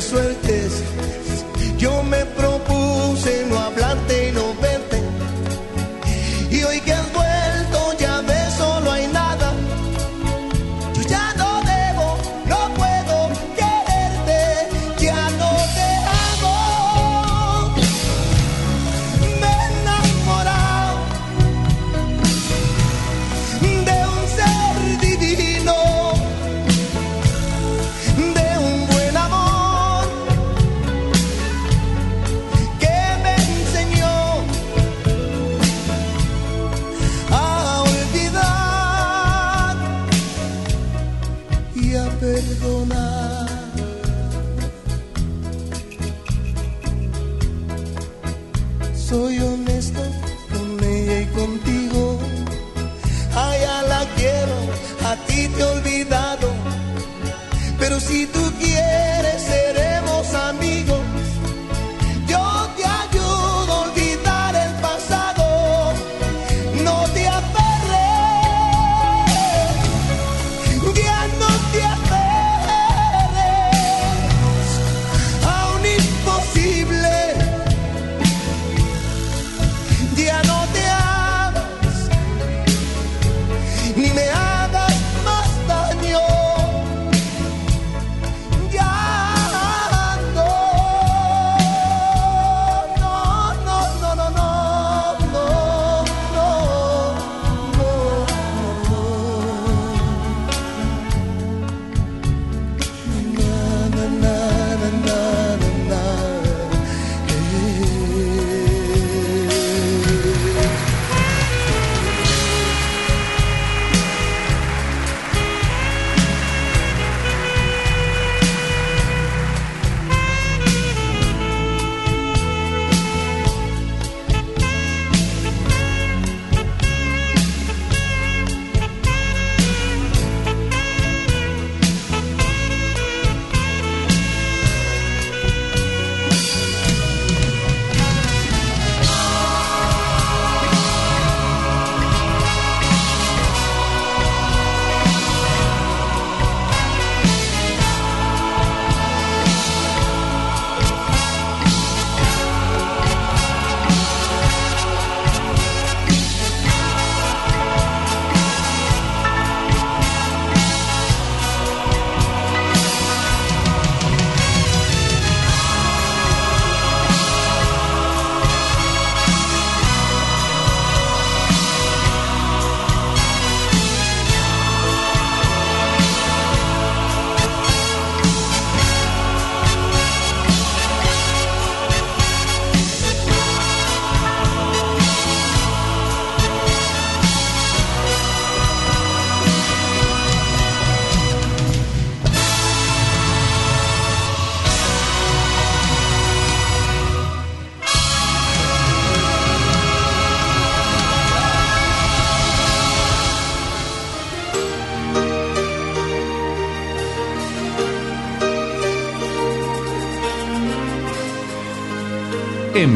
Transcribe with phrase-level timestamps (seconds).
[0.00, 0.49] a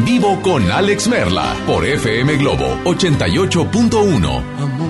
[0.05, 4.25] vivo con Alex Merla por FM Globo 88.1.
[4.59, 4.89] Amor,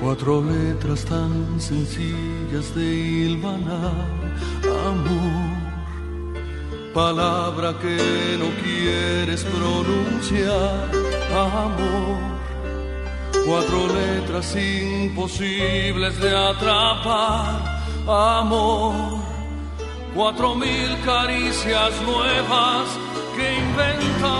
[0.00, 4.06] cuatro letras tan sencillas de hilvanar.
[4.86, 5.56] Amor,
[6.94, 10.90] palabra que no quieres pronunciar.
[11.32, 12.32] Amor
[13.44, 19.21] Cuatro letras imposibles de atrapar, amor.
[20.14, 22.86] Cuatro mil caricias nuevas
[23.34, 24.32] que inventar.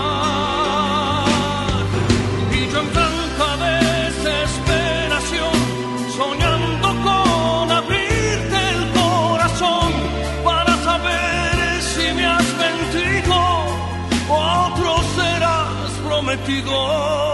[2.51, 5.55] Y yo en tanta desesperación,
[6.15, 9.91] soñando con abrirte el corazón
[10.43, 13.35] para saber si me has mentido
[14.29, 17.32] o otro serás prometido.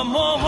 [0.00, 0.38] Amor,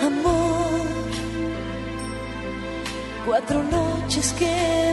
[0.00, 0.52] amor.
[3.26, 4.91] Cuatro noches que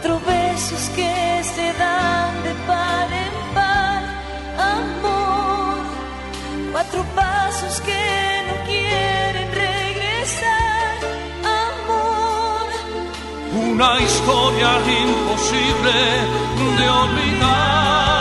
[0.00, 4.02] cuatro besos que se dan de par en par,
[4.76, 5.78] amor,
[6.72, 10.98] cuatro pasos que no quieren regresar,
[11.64, 12.68] amor.
[13.72, 14.70] Una historia
[15.02, 15.92] imposible
[16.78, 18.17] de olvidar.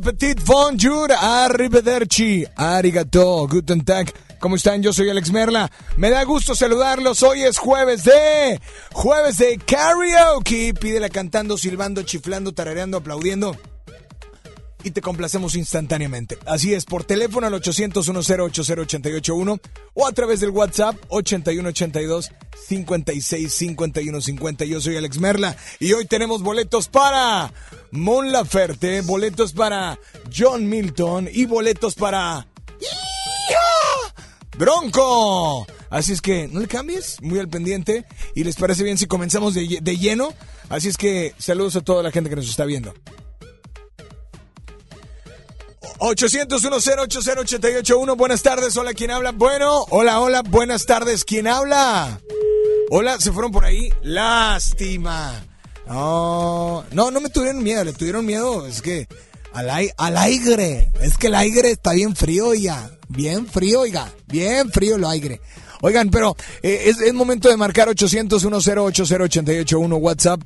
[0.00, 4.10] Appetit, bonjour, arrivederci, arigato, guten tag.
[4.40, 4.82] ¿Cómo están?
[4.82, 5.70] Yo soy Alex Merla.
[5.98, 7.22] Me da gusto saludarlos.
[7.22, 8.58] Hoy es jueves de...
[8.92, 10.72] Jueves de karaoke.
[10.72, 13.54] Pídela cantando, silbando, chiflando, tarareando, aplaudiendo
[14.84, 16.38] y te complacemos instantáneamente.
[16.46, 19.08] Así es, por teléfono al 800 1080
[19.94, 22.30] o a través del WhatsApp 8182
[22.68, 24.64] 565150.
[24.64, 27.52] Yo soy Alex Merla y hoy tenemos boletos para
[27.90, 29.98] Mon Laferte, boletos para
[30.36, 32.46] John Milton y boletos para
[34.56, 35.66] Bronco.
[35.88, 38.04] Así es que no le cambies, muy al pendiente.
[38.34, 40.32] Y les parece bien si comenzamos de, de lleno.
[40.68, 42.94] Así es que saludos a toda la gente que nos está viendo.
[45.98, 49.32] 800 1080 Buenas tardes, hola, ¿quién habla?
[49.32, 52.20] Bueno, hola, hola, buenas tardes, ¿quién habla?
[52.90, 53.92] Hola, ¿se fueron por ahí?
[54.02, 55.44] Lástima.
[55.86, 59.08] No, no, no me tuvieron miedo, le tuvieron miedo, es que
[59.52, 64.70] al, al aire, es que el aire está bien frío, oiga, bien frío, oiga, bien
[64.70, 65.40] frío el aire.
[65.82, 70.42] Oigan, pero eh, es, es, momento de marcar 800 1080 WhatsApp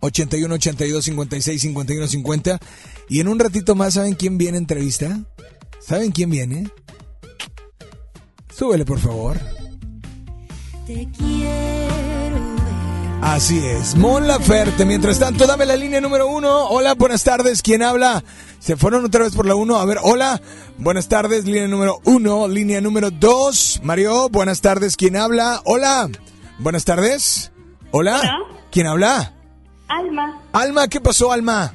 [0.00, 2.60] 81 82 56 51 50
[3.08, 5.20] y en un ratito más, ¿saben quién viene a entrevista?
[5.80, 6.70] ¿Saben quién viene?
[8.56, 9.38] Súbele, por favor.
[10.86, 12.32] Te quiero ver.
[13.22, 14.84] Así es, Mon Laferte.
[14.84, 16.66] Mientras tanto, dame la línea número uno.
[16.68, 17.62] Hola, buenas tardes.
[17.62, 18.22] ¿Quién habla?
[18.60, 19.76] Se fueron otra vez por la uno.
[19.76, 20.40] A ver, hola.
[20.78, 22.48] Buenas tardes, línea número uno.
[22.48, 23.80] Línea número dos.
[23.82, 24.96] Mario, buenas tardes.
[24.96, 25.60] ¿Quién habla?
[25.64, 26.08] Hola.
[26.58, 27.50] Buenas tardes.
[27.90, 28.20] Hola.
[28.20, 28.38] Hola.
[28.70, 29.34] ¿Quién habla?
[29.88, 30.42] Alma.
[30.52, 31.74] Alma, ¿qué pasó, Alma?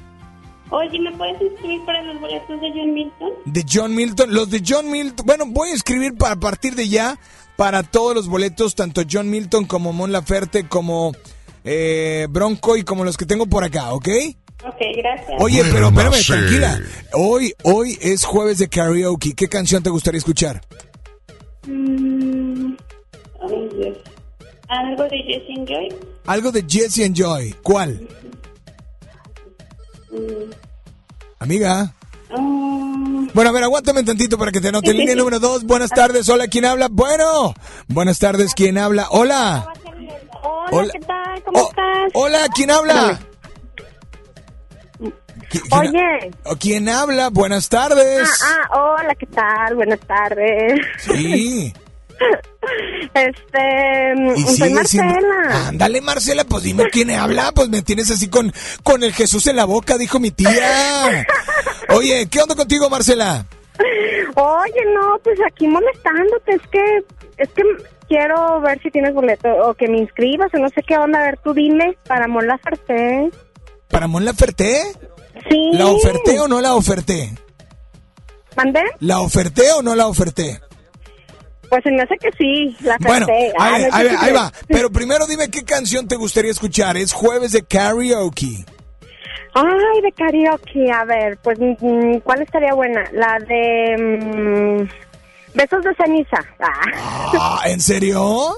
[0.72, 3.30] Oye, ¿me puedes inscribir para los boletos de John Milton?
[3.46, 5.26] De John Milton, los de John Milton.
[5.26, 7.18] Bueno, voy a escribir para a partir de ya
[7.56, 11.12] para todos los boletos, tanto John Milton como Mon Laferte, como
[11.64, 14.08] eh, Bronco y como los que tengo por acá, ¿ok?
[14.66, 15.42] Ok, gracias.
[15.42, 16.80] Oye, pero espérame, tranquila.
[17.14, 19.34] Hoy, hoy es jueves de karaoke.
[19.34, 20.62] ¿Qué canción te gustaría escuchar?
[21.66, 22.74] Mm,
[24.68, 25.96] Algo de Jesse and Joy.
[26.26, 27.56] Algo de Jesse and Joy.
[27.64, 28.08] ¿Cuál?
[31.40, 31.94] Amiga.
[32.38, 34.94] Mm, Bueno, a ver, aguántame tantito para que te note.
[34.94, 35.64] Línea número dos.
[35.64, 36.28] Buenas tardes.
[36.30, 36.88] Hola, ¿quién habla?
[36.92, 37.54] Bueno.
[37.88, 39.08] Buenas tardes, ¿quién habla?
[39.12, 39.68] Hola.
[40.72, 40.92] Hola.
[40.94, 41.44] ¿qué tal?
[41.44, 42.12] ¿Cómo Oh, estás?
[42.14, 43.20] Hola, ¿quién habla?
[45.50, 46.32] ¿Qui- quién- Oye.
[46.46, 47.30] oh, ¿Quién habla?
[47.30, 48.30] Buenas tardes.
[48.44, 49.76] Ah, ah, hola, ¿qué tal?
[49.76, 50.80] Buenas tardes.
[51.00, 51.74] Sí.
[53.14, 55.68] Este, Y soy Marcela.
[55.68, 57.52] Ándale, Marcela, pues dime quién habla.
[57.54, 61.26] Pues me tienes así con, con el Jesús en la boca, dijo mi tía.
[61.90, 63.46] Oye, ¿qué onda contigo, Marcela?
[64.36, 66.98] Oye, no, pues aquí molestándote, es que,
[67.38, 67.64] es que
[68.08, 71.24] quiero ver si tienes boleto o que me inscribas o no sé qué onda, a
[71.24, 73.30] ver, tú dime, para Mon Laferte.
[73.90, 74.84] ¿Para Mon Laferte?
[75.50, 75.72] Sí.
[75.74, 77.34] ¿La oferté o no la oferté?
[78.56, 78.82] ¿Mandé?
[79.00, 80.60] ¿La oferté o no la oferté?
[81.70, 83.28] Pues se me hace que sí, la Bueno.
[83.60, 84.52] Ah, ahí, no es ahí- ahí va.
[84.68, 86.98] Pero primero dime qué canción te gustaría escuchar.
[86.98, 88.66] Es jueves de karaoke.
[89.54, 93.04] Ay, de karaoke, a ver, pues, mm, ¿cuál estaría buena?
[93.14, 93.98] La de...
[93.98, 94.90] mm,
[95.56, 96.38] Besos de ceniza.
[96.60, 96.82] Ah.
[97.40, 98.56] Ah, ¿En serio?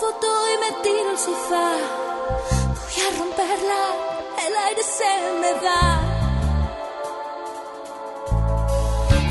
[0.00, 1.68] Foto y me tiro al sofá.
[2.80, 3.82] Voy a romperla,
[4.46, 5.82] el aire se me da.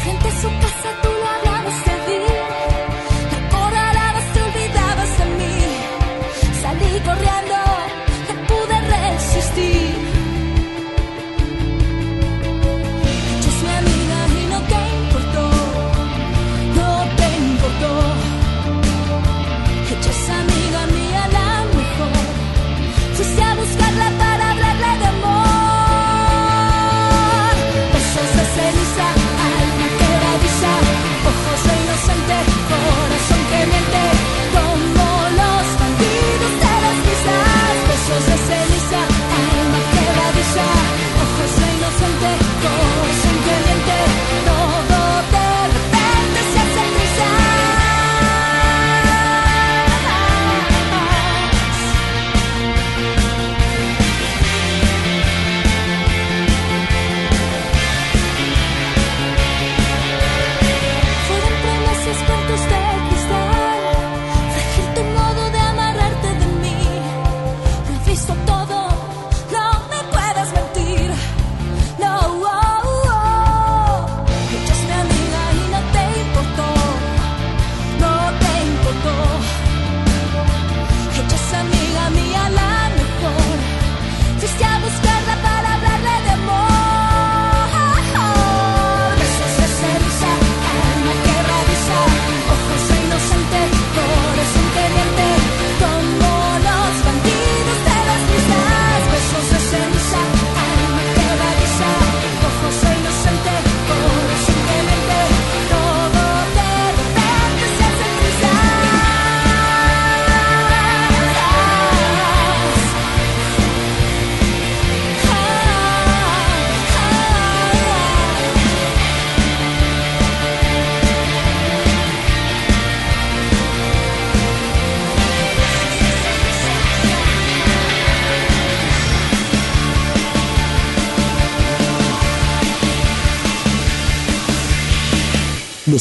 [0.01, 1.14] Frente a su casa tú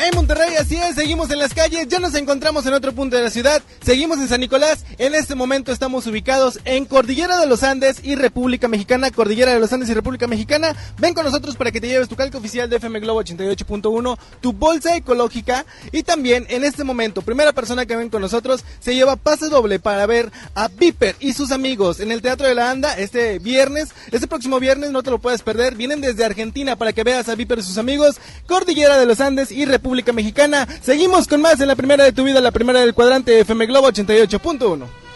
[0.00, 3.22] En Monterrey, así es, seguimos en las calles, ya nos encontramos en otro punto de
[3.22, 7.64] la ciudad, seguimos en San Nicolás, en este momento estamos ubicados en Cordillera de los
[7.64, 11.72] Andes y República Mexicana, Cordillera de los Andes y República Mexicana, ven con nosotros para
[11.72, 16.46] que te lleves tu calca oficial de FM Globo 88.1, tu bolsa ecológica y también
[16.48, 20.30] en este momento, primera persona que ven con nosotros se lleva pase doble para ver
[20.54, 24.60] a Viper y sus amigos en el Teatro de la Anda este viernes, este próximo
[24.60, 27.62] viernes no te lo puedes perder, vienen desde Argentina para que veas a Viper y
[27.62, 30.68] sus amigos, Cordillera de los Andes y República República Mexicana.
[30.82, 33.88] Seguimos con más en la primera de tu vida, la primera del cuadrante FM Globo
[33.88, 35.07] 88.1.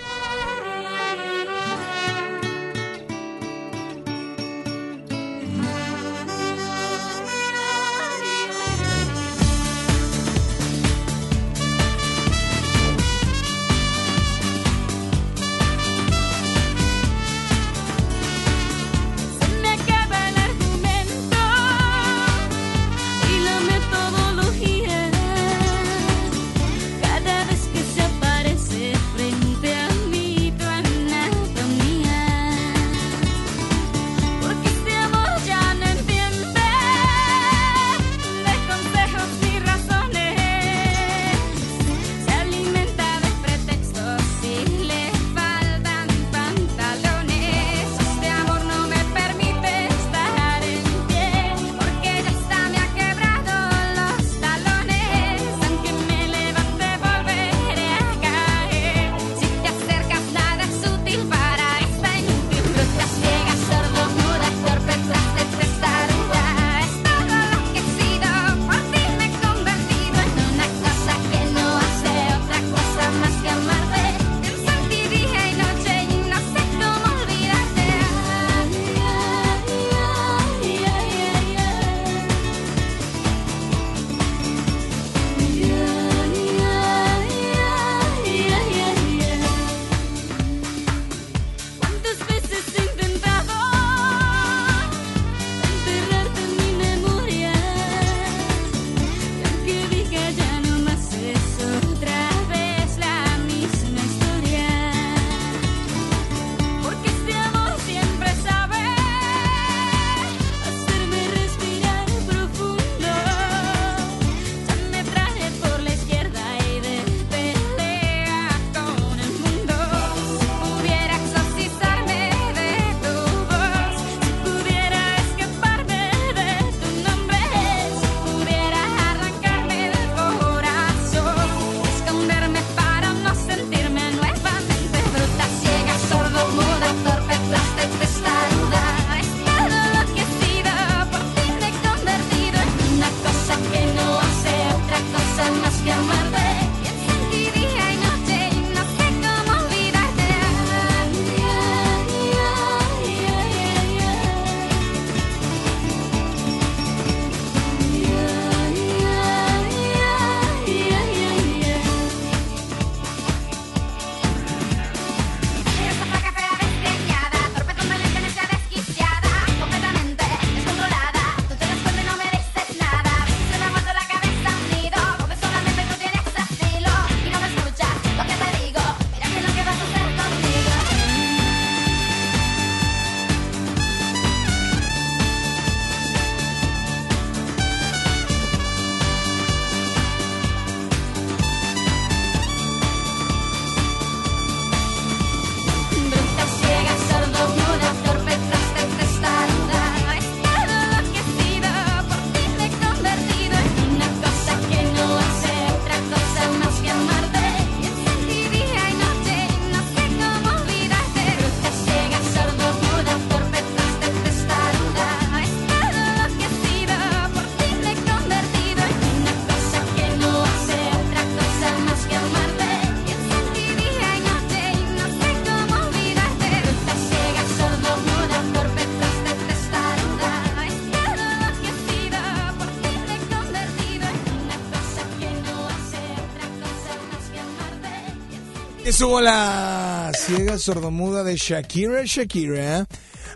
[239.02, 242.84] estuvo la ciega sordomuda de Shakira Shakira ¿eh?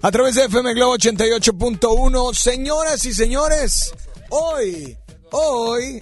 [0.01, 2.35] a través de FM Globo 88.1.
[2.35, 3.93] Señoras y señores,
[4.29, 4.97] hoy,
[5.33, 6.01] hoy,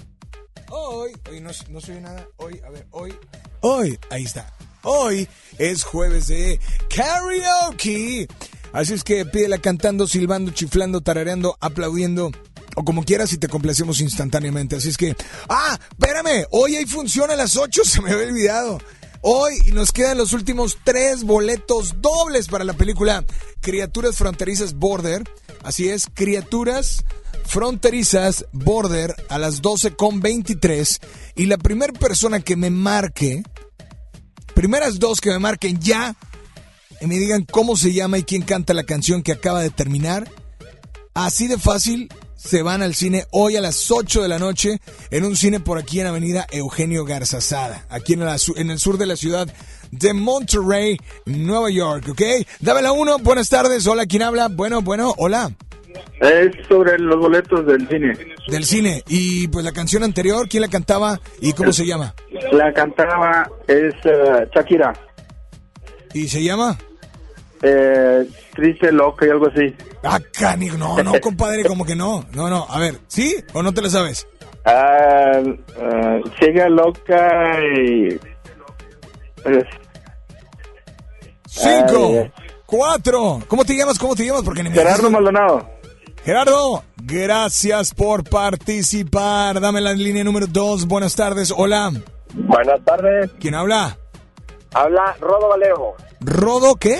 [0.68, 3.14] hoy, hoy no, no soy nada, hoy, a ver, hoy,
[3.62, 4.52] hoy, ahí está.
[4.82, 6.60] Hoy es jueves de
[6.94, 8.28] karaoke.
[8.74, 12.32] Así es que pídela cantando, silbando, chiflando, tarareando, aplaudiendo
[12.76, 14.76] o como quieras y te complacemos instantáneamente.
[14.76, 15.16] Así es que,
[15.48, 18.78] ah, espérame, hoy hay función a las 8, se me había olvidado.
[19.26, 23.24] Hoy nos quedan los últimos tres boletos dobles para la película
[23.62, 25.24] Criaturas Fronterizas Border.
[25.62, 27.06] Así es, Criaturas
[27.46, 31.00] Fronterizas Border a las 12 con 23.
[31.36, 33.42] Y la primera persona que me marque,
[34.54, 36.14] primeras dos que me marquen ya
[37.00, 40.30] y me digan cómo se llama y quién canta la canción que acaba de terminar,
[41.14, 42.12] así de fácil
[42.44, 44.78] se van al cine hoy a las 8 de la noche
[45.10, 48.98] en un cine por aquí en Avenida Eugenio Garzazada, aquí en, la, en el sur
[48.98, 49.48] de la ciudad
[49.90, 52.22] de Monterrey, Nueva York, ¿ok?
[52.60, 54.48] Dame la uno, buenas tardes, hola, ¿quién habla?
[54.48, 55.50] Bueno, bueno, hola.
[56.20, 58.18] Es sobre los boletos del cine.
[58.48, 62.14] Del cine, y pues la canción anterior, ¿quién la cantaba y cómo se llama?
[62.52, 64.92] La cantaba es eh, Shakira.
[66.12, 66.76] ¿Y se llama?
[67.62, 69.74] Eh, triste, loca y algo así.
[70.02, 72.24] Ah, canijo, no, no, compadre, como que no.
[72.32, 74.26] No, no, a ver, ¿sí o no te la sabes?
[74.64, 75.42] Ah,
[75.80, 78.18] ah, ciega, loca y...
[79.42, 79.64] pues,
[81.46, 82.32] Cinco, Ay,
[82.66, 83.98] cuatro, ¿cómo te llamas?
[83.98, 84.42] ¿Cómo te llamas?
[84.42, 85.68] Porque ni me Gerardo Maldonado.
[86.24, 89.60] Gerardo, gracias por participar.
[89.60, 90.86] Dame la línea número dos.
[90.86, 91.92] Buenas tardes, hola.
[92.32, 93.30] Buenas tardes.
[93.38, 93.98] ¿Quién habla?
[94.72, 95.94] Habla Rodo Valero.
[96.20, 96.98] ¿Rodo qué?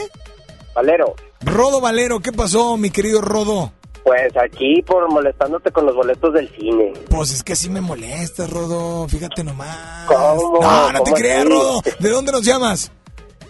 [0.75, 1.14] Valero.
[1.44, 3.72] Rodo Valero, ¿qué pasó, mi querido Rodo?
[4.02, 6.92] Pues aquí por molestándote con los boletos del cine.
[7.09, 9.09] Pues es que sí me molestas, Rodo.
[9.09, 10.07] Fíjate nomás.
[10.07, 10.61] ¿Cómo?
[10.61, 11.44] No, no te ¿Cómo creas?
[11.46, 11.80] Rodo.
[11.98, 12.92] ¿De dónde nos llamas?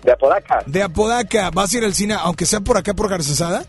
[0.04, 0.62] De Apodaca.
[0.66, 1.50] De Apodaca.
[1.50, 3.64] ¿Vas a ir al cine, aunque sea por acá, por Garzazada?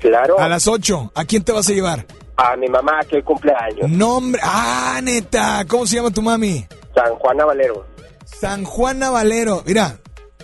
[0.00, 0.40] Claro.
[0.40, 1.12] A las 8.
[1.14, 2.04] ¿A quién te vas a llevar?
[2.36, 3.88] A mi mamá que hoy cumpleaños.
[3.88, 4.40] Nombre.
[4.44, 5.64] Ah, neta.
[5.68, 6.66] ¿Cómo se llama tu mami?
[6.92, 7.86] San Juana Valero.
[8.24, 9.62] San Juana Valero.
[9.64, 9.96] Mira,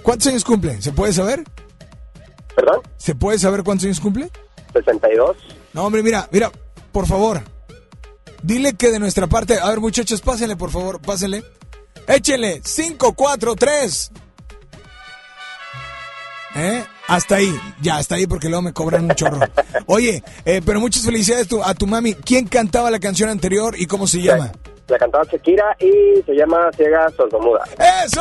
[0.03, 0.81] ¿cuántos años cumple?
[0.81, 1.43] ¿Se puede saber?
[2.55, 2.83] ¿Perdón?
[3.03, 4.31] ¿Se puede saber cuántos años cumple?
[4.75, 5.37] 62.
[5.73, 6.53] No, hombre, mira, mira,
[6.93, 7.43] por favor.
[8.45, 9.59] Dile que de nuestra parte.
[9.61, 11.43] A ver, muchachos, pásenle, por favor, pásenle.
[12.07, 12.61] Échenle.
[12.65, 14.13] 5, 4, 3.
[16.55, 16.85] ¿Eh?
[17.09, 19.41] Hasta ahí, ya, hasta ahí porque luego me cobran un chorro.
[19.87, 22.15] Oye, eh, pero muchas felicidades tu- a tu mami.
[22.15, 24.53] ¿Quién cantaba la canción anterior y cómo se llama?
[24.87, 27.65] La cantaba Shakira y se llama Ciega Sordomuda.
[28.07, 28.21] ¡Eso!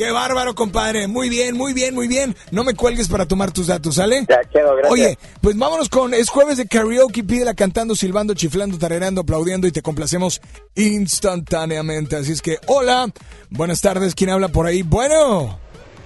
[0.00, 1.08] ¡Qué bárbaro, compadre!
[1.08, 2.34] Muy bien, muy bien, muy bien.
[2.52, 4.24] No me cuelgues para tomar tus datos, ¿sale?
[4.26, 4.92] Ya quedo, gracias.
[4.92, 6.14] Oye, pues vámonos con.
[6.14, 7.22] Es jueves de karaoke.
[7.22, 10.40] Pídela cantando, silbando, chiflando, tarerando, aplaudiendo y te complacemos
[10.74, 12.16] instantáneamente.
[12.16, 13.12] Así es que, hola.
[13.50, 14.14] Buenas tardes.
[14.14, 14.80] ¿Quién habla por ahí?
[14.80, 15.58] Bueno.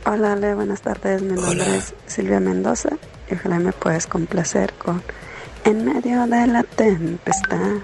[0.07, 1.23] Hola Ale, buenas tardes.
[1.23, 2.89] Mi nombre es Silvia Mendoza
[3.31, 5.05] y ojalá me puedes complacer con
[5.65, 7.75] En medio de la tempestad.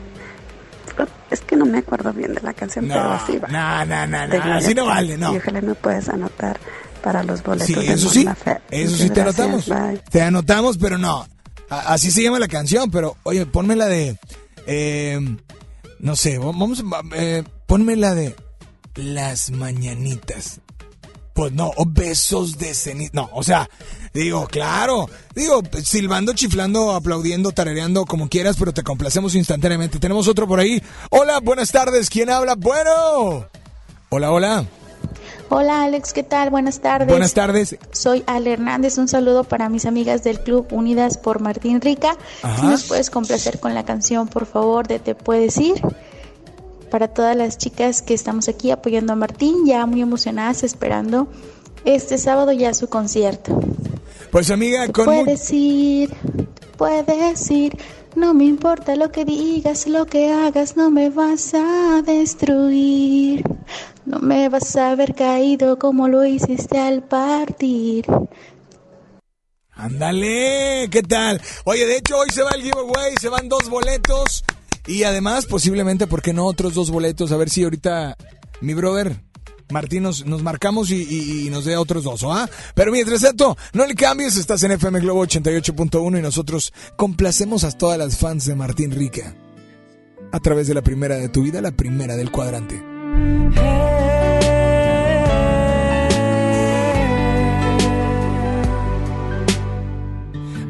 [1.30, 3.48] Es que no me acuerdo bien de la canción, No, pero así va.
[3.48, 5.32] no, no, no, no, así no vale, no.
[5.34, 6.58] Y ojalá me puedes anotar
[7.02, 8.26] para los boletos Sí, de eso sí.
[8.70, 9.68] Eso Muchas sí te gracias, anotamos.
[9.68, 9.98] bye.
[10.10, 11.26] Te anotamos, pero no.
[11.70, 14.18] A- así se llama la canción, pero oye, ponme la de.
[14.66, 15.18] eh,
[16.00, 16.80] no sé, vamos.
[16.80, 18.34] a- Eh, ponme la de.
[18.96, 20.60] Las mañanitas.
[21.32, 23.12] Pues no, o besos de ceniza.
[23.14, 23.68] No, o sea,
[24.12, 25.08] digo, claro.
[25.34, 29.98] Digo, silbando, chiflando, aplaudiendo, tarareando, como quieras, pero te complacemos instantáneamente.
[29.98, 30.82] Tenemos otro por ahí.
[31.10, 32.10] Hola, buenas tardes.
[32.10, 32.54] ¿Quién habla?
[32.56, 33.46] Bueno.
[34.10, 34.66] Hola, hola.
[35.52, 36.50] Hola Alex, ¿qué tal?
[36.50, 37.08] Buenas tardes.
[37.08, 37.76] Buenas tardes.
[37.90, 42.16] Soy Ale Hernández, un saludo para mis amigas del Club Unidas por Martín Rica.
[42.42, 42.60] Ajá.
[42.60, 45.82] Si nos puedes complacer con la canción, por favor, de Te Puedes Ir.
[46.88, 51.26] Para todas las chicas que estamos aquí apoyando a Martín, ya muy emocionadas, esperando
[51.84, 53.60] este sábado ya su concierto.
[54.30, 56.10] Pues amiga, con puedes ir,
[56.76, 57.76] puedes ir,
[58.14, 63.42] no me importa lo que digas, lo que hagas, no me vas a destruir.
[64.06, 68.06] No me vas a haber caído como lo hiciste al partir.
[69.72, 71.40] Ándale, ¿qué tal?
[71.64, 74.44] Oye, de hecho hoy se va el giveaway, se van dos boletos
[74.86, 77.32] y además posiblemente, ¿por qué no otros dos boletos?
[77.32, 78.16] A ver si ahorita
[78.60, 79.22] mi brother
[79.70, 82.48] Martín nos, nos marcamos y, nos dé otros dos, ¿ah?
[82.74, 87.72] Pero mientras tanto, no le cambies, estás en FM Globo 88.1 y nosotros complacemos a
[87.72, 89.34] todas las fans de Martín Rica
[90.32, 92.80] a través de la primera de tu vida, la primera del cuadrante.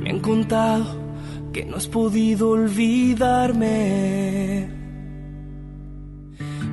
[0.01, 0.99] Me han contado
[1.53, 3.61] que no has podido olvidarme.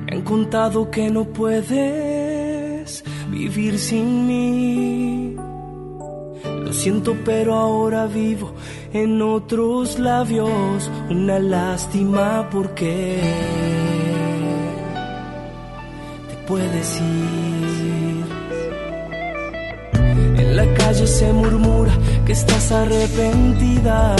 [0.08, 5.36] Me han contado que no puedes vivir sin mí.
[6.44, 8.54] Lo siento, pero ahora vivo
[8.94, 10.90] en otros labios.
[11.10, 13.20] Una lástima porque
[16.30, 18.24] te puedes ir.
[20.38, 21.92] En la calle se murmura
[22.24, 24.16] que estás arrepentida.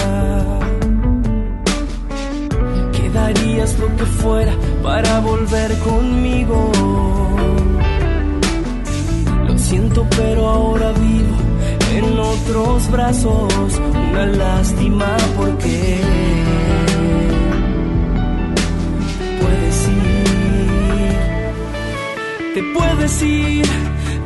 [3.18, 6.70] Darías lo que fuera para volver conmigo.
[9.46, 11.37] Lo siento, pero ahora vivo
[11.96, 13.81] en otros brazos.
[14.11, 16.00] Una lástima porque
[19.40, 21.16] puedes ir,
[22.54, 23.66] te puedes ir,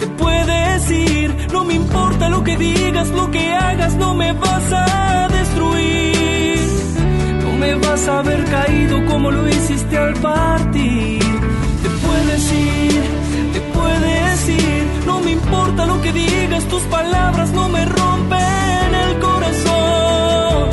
[0.00, 1.28] te puedes ir.
[1.52, 5.41] No me importa lo que digas, lo que hagas, no me vas a destruir.
[7.62, 11.22] Me vas a haber caído como lo hiciste al partir.
[11.82, 13.02] Te puedes ir,
[13.52, 14.84] te puedes ir.
[15.06, 20.70] No me importa lo que digas, tus palabras no me rompen el corazón.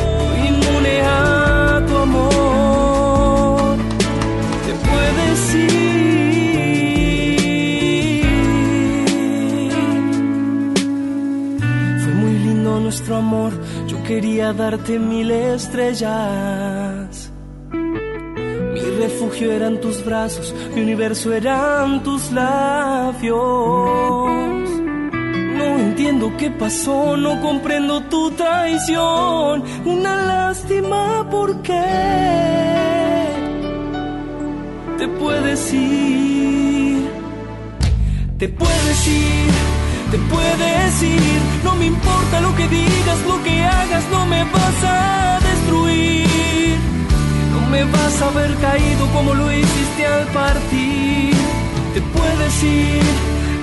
[0.47, 3.77] Inmune a tu amor.
[4.65, 5.69] Te puedes ir.
[12.03, 13.58] Fue muy lindo nuestro amor.
[14.09, 17.31] Quería darte mil estrellas.
[17.71, 23.37] Mi refugio eran tus brazos, mi universo eran tus labios.
[25.57, 29.63] No entiendo qué pasó, no comprendo tu traición.
[29.85, 31.83] Una lástima porque
[34.97, 37.07] te puedes ir,
[38.39, 39.58] te puedes ir,
[40.11, 41.41] te puedes ir.
[41.63, 46.77] No me importa lo que digas, lo que hagas, no me vas a destruir.
[47.53, 51.35] No me vas a haber caído como lo hiciste al partir.
[51.93, 53.03] Te puedes ir,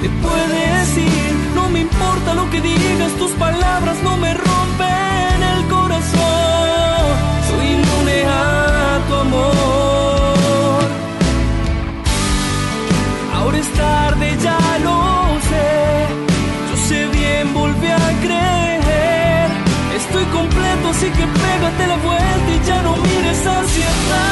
[0.03, 1.33] te puedes ir.
[1.55, 7.07] No me importa lo que digas, tus palabras no me rompen el corazón.
[7.49, 10.85] Soy inmune a tu amor.
[13.35, 14.66] Ahora es tarde, ya.
[16.89, 19.51] Sé bien, volví a creer.
[19.97, 24.31] Estoy completo, así que pégate la vuelta y ya no mires hacia atrás.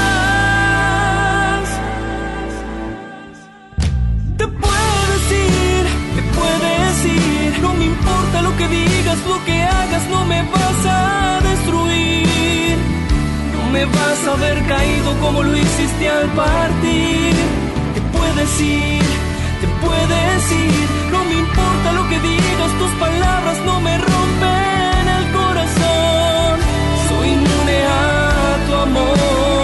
[4.39, 7.59] Te puedes ir, te puedes ir.
[7.61, 12.79] No me importa lo que digas, lo que hagas, no me vas a destruir.
[13.53, 17.35] No me vas a haber caído como lo hiciste al partir.
[17.95, 19.03] Te puedes ir,
[19.61, 21.04] te puedes ir.
[21.25, 26.61] No me importa lo que digas, tus palabras no me rompen el corazón.
[27.09, 29.64] Soy inmune a tu amor.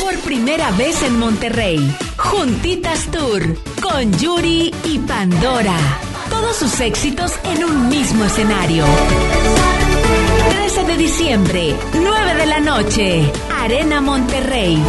[0.00, 1.78] Por primera vez en Monterrey,
[2.16, 5.76] Juntitas Tour con Yuri y Pandora.
[6.28, 8.84] Todos sus éxitos en un mismo escenario.
[10.50, 14.82] 13 de diciembre, 9 de la noche, Arena Monterrey.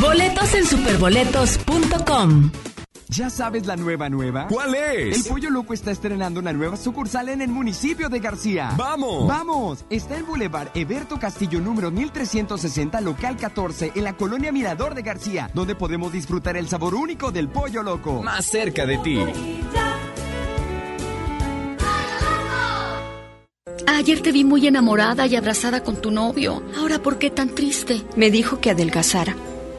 [0.00, 2.50] Boletos en superboletos.com.
[3.12, 4.46] ¿Ya sabes la nueva nueva?
[4.46, 5.16] ¿Cuál es?
[5.16, 8.72] El Pollo Loco está estrenando una nueva sucursal en el municipio de García.
[8.76, 9.26] ¡Vamos!
[9.26, 9.84] ¡Vamos!
[9.90, 15.50] Está en Boulevard Eberto Castillo número 1360, local 14, en la colonia Mirador de García,
[15.54, 18.22] donde podemos disfrutar el sabor único del Pollo Loco.
[18.22, 19.18] Más cerca de ti.
[23.88, 26.62] Ayer te vi muy enamorada y abrazada con tu novio.
[26.78, 28.04] Ahora, ¿por qué tan triste?
[28.14, 29.34] Me dijo que adelgazara.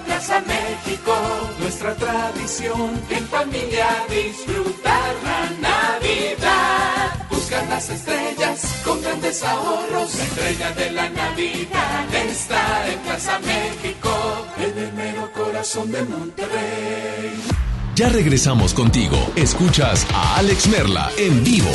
[0.00, 1.14] Plaza México.
[1.60, 7.26] Nuestra tradición en familia disfrutar la Navidad.
[7.30, 10.14] Buscar las estrellas con grandes ahorros.
[10.14, 17.32] La estrella de la Navidad está en Plaza México, en el mero corazón de Monterrey.
[17.94, 19.16] Ya regresamos contigo.
[19.34, 21.72] Escuchas a Alex Merla en vivo.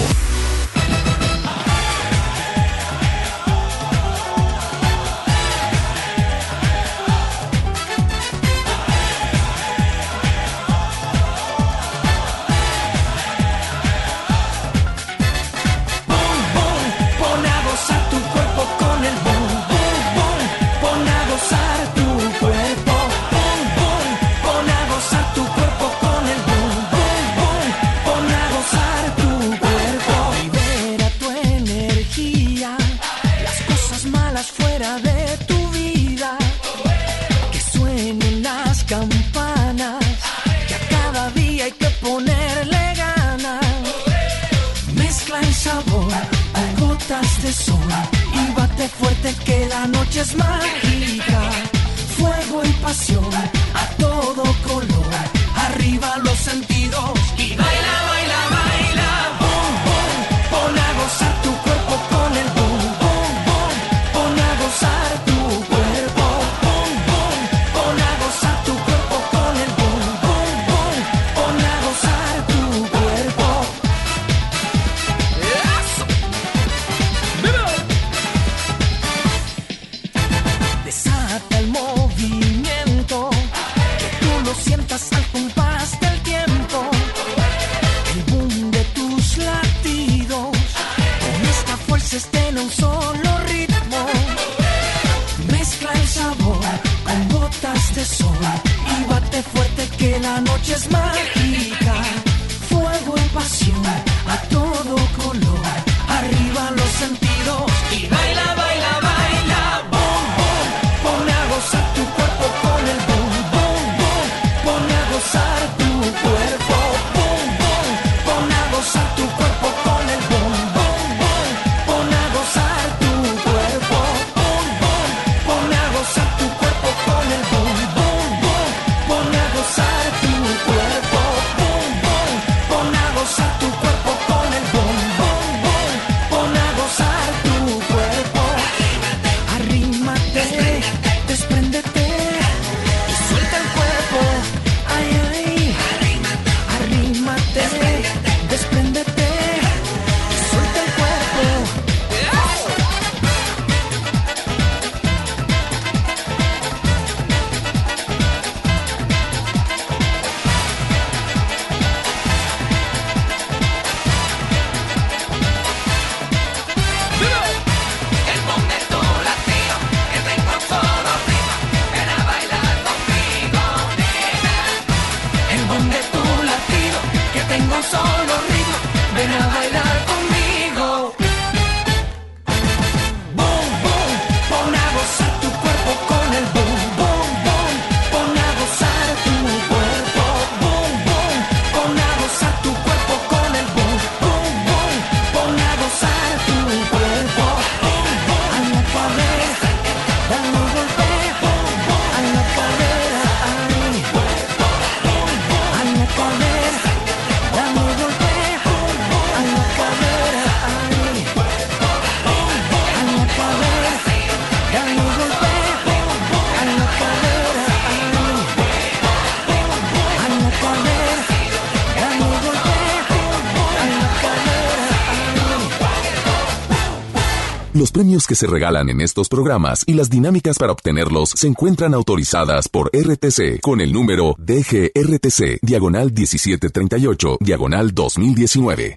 [227.73, 231.95] Los premios que se regalan en estos programas y las dinámicas para obtenerlos se encuentran
[231.95, 238.95] autorizadas por RTC con el número DGRTC, diagonal 1738, diagonal 2019.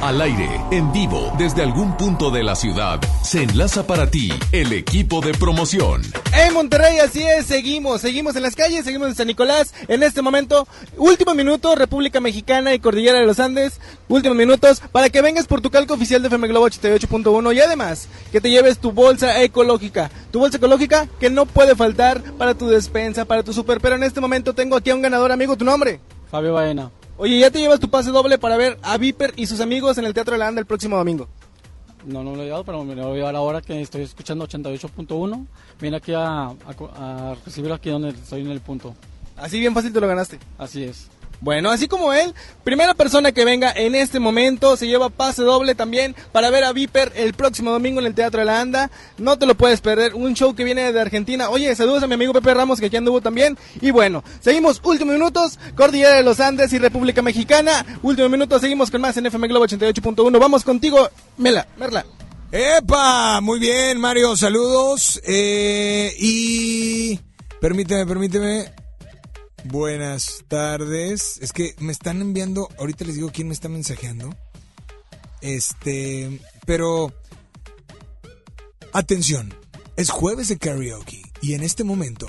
[0.00, 4.72] Al aire, en vivo, desde algún punto de la ciudad, se enlaza para ti el
[4.72, 6.02] equipo de promoción.
[6.32, 9.74] En Monterrey, así es, seguimos, seguimos en las calles, seguimos en San Nicolás.
[9.88, 13.80] En este momento, último minuto, República Mexicana y Cordillera de los Andes.
[14.08, 18.08] Últimos minutos para que vengas por tu calco oficial de FM Globo 88.1 y además
[18.30, 20.12] que te lleves tu bolsa ecológica.
[20.30, 23.80] Tu bolsa ecológica que no puede faltar para tu despensa, para tu super.
[23.80, 25.98] Pero en este momento tengo aquí a un ganador, amigo, ¿tu nombre?
[26.30, 26.92] Fabio Baena.
[27.20, 30.04] Oye, ¿ya te llevas tu pase doble para ver a Viper y sus amigos en
[30.04, 31.28] el Teatro de la Anda el próximo domingo?
[32.06, 34.46] No, no lo he llevado, pero me lo voy a llevar ahora que estoy escuchando
[34.46, 35.46] 88.1.
[35.80, 36.54] Viene aquí a, a,
[36.96, 38.94] a recibirlo aquí donde estoy en el punto.
[39.36, 40.38] Así bien fácil te lo ganaste.
[40.58, 41.08] Así es.
[41.40, 42.34] Bueno, así como él,
[42.64, 46.72] primera persona que venga en este momento se lleva pase doble también para ver a
[46.72, 48.90] Viper el próximo domingo en el Teatro de la Anda.
[49.18, 51.48] No te lo puedes perder, un show que viene de Argentina.
[51.50, 53.56] Oye, saludos a mi amigo Pepe Ramos que aquí anduvo también.
[53.80, 57.86] Y bueno, seguimos últimos minutos, Cordillera de los Andes y República Mexicana.
[58.02, 60.40] Último minuto, seguimos con más en FM Globo 88.1.
[60.40, 62.04] Vamos contigo, Mela, Merla.
[62.50, 63.40] ¡Epa!
[63.42, 65.20] Muy bien, Mario, saludos.
[65.24, 67.20] Eh, y
[67.60, 68.87] permíteme, permíteme.
[69.64, 71.38] Buenas tardes.
[71.40, 74.34] Es que me están enviando, ahorita les digo quién me está mensajeando.
[75.40, 77.12] Este, pero
[78.92, 79.54] atención,
[79.96, 82.28] es jueves de karaoke y en este momento,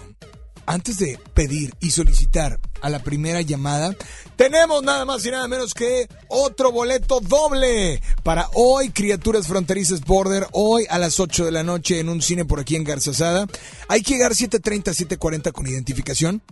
[0.66, 3.96] antes de pedir y solicitar a la primera llamada,
[4.36, 10.48] tenemos nada más y nada menos que otro boleto doble para hoy, Criaturas Fronterizas Border,
[10.52, 13.48] hoy a las 8 de la noche en un cine por aquí en Garzazada.
[13.88, 16.44] Hay que llegar 7.30, 7.40 con identificación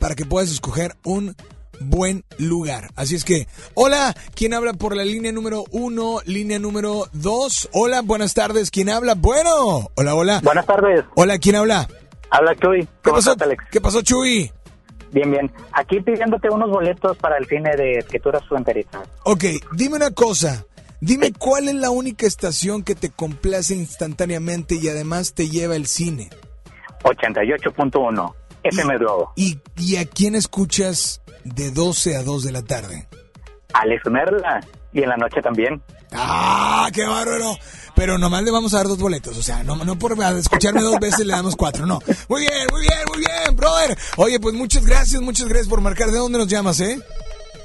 [0.00, 1.36] para que puedas escoger un
[1.80, 2.90] buen lugar.
[2.96, 7.68] Así es que, hola, ¿quién habla por la línea número uno, línea número dos?
[7.72, 9.14] Hola, buenas tardes, ¿quién habla?
[9.14, 10.40] Bueno, hola, hola.
[10.42, 11.04] Buenas tardes.
[11.14, 11.86] Hola, ¿quién habla?
[12.30, 12.86] Habla Chuy.
[13.02, 13.64] ¿Qué pasó, estás, Alex?
[13.70, 14.50] ¿Qué pasó, Chuy?
[15.12, 15.50] Bien, bien.
[15.72, 19.08] Aquí pidiéndote unos boletos para el cine de Escrituras Fronterizas.
[19.24, 20.64] Ok, dime una cosa.
[21.00, 25.86] Dime cuál es la única estación que te complace instantáneamente y además te lleva al
[25.86, 26.28] cine.
[27.02, 28.34] 88.1.
[28.62, 29.32] FM Globo.
[29.36, 33.08] ¿Y, ¿Y a quién escuchas de 12 a 2 de la tarde?
[33.72, 34.60] Alex Merla.
[34.92, 35.80] Y en la noche también.
[36.12, 37.56] ¡Ah, qué bárbaro!
[37.94, 39.36] Pero nomás le vamos a dar dos boletos.
[39.38, 42.00] O sea, no, no por escucharme dos veces le damos cuatro, no.
[42.28, 43.96] Muy bien, muy bien, muy bien, brother.
[44.16, 46.10] Oye, pues muchas gracias, muchas gracias por marcar.
[46.10, 46.98] ¿De dónde nos llamas, eh?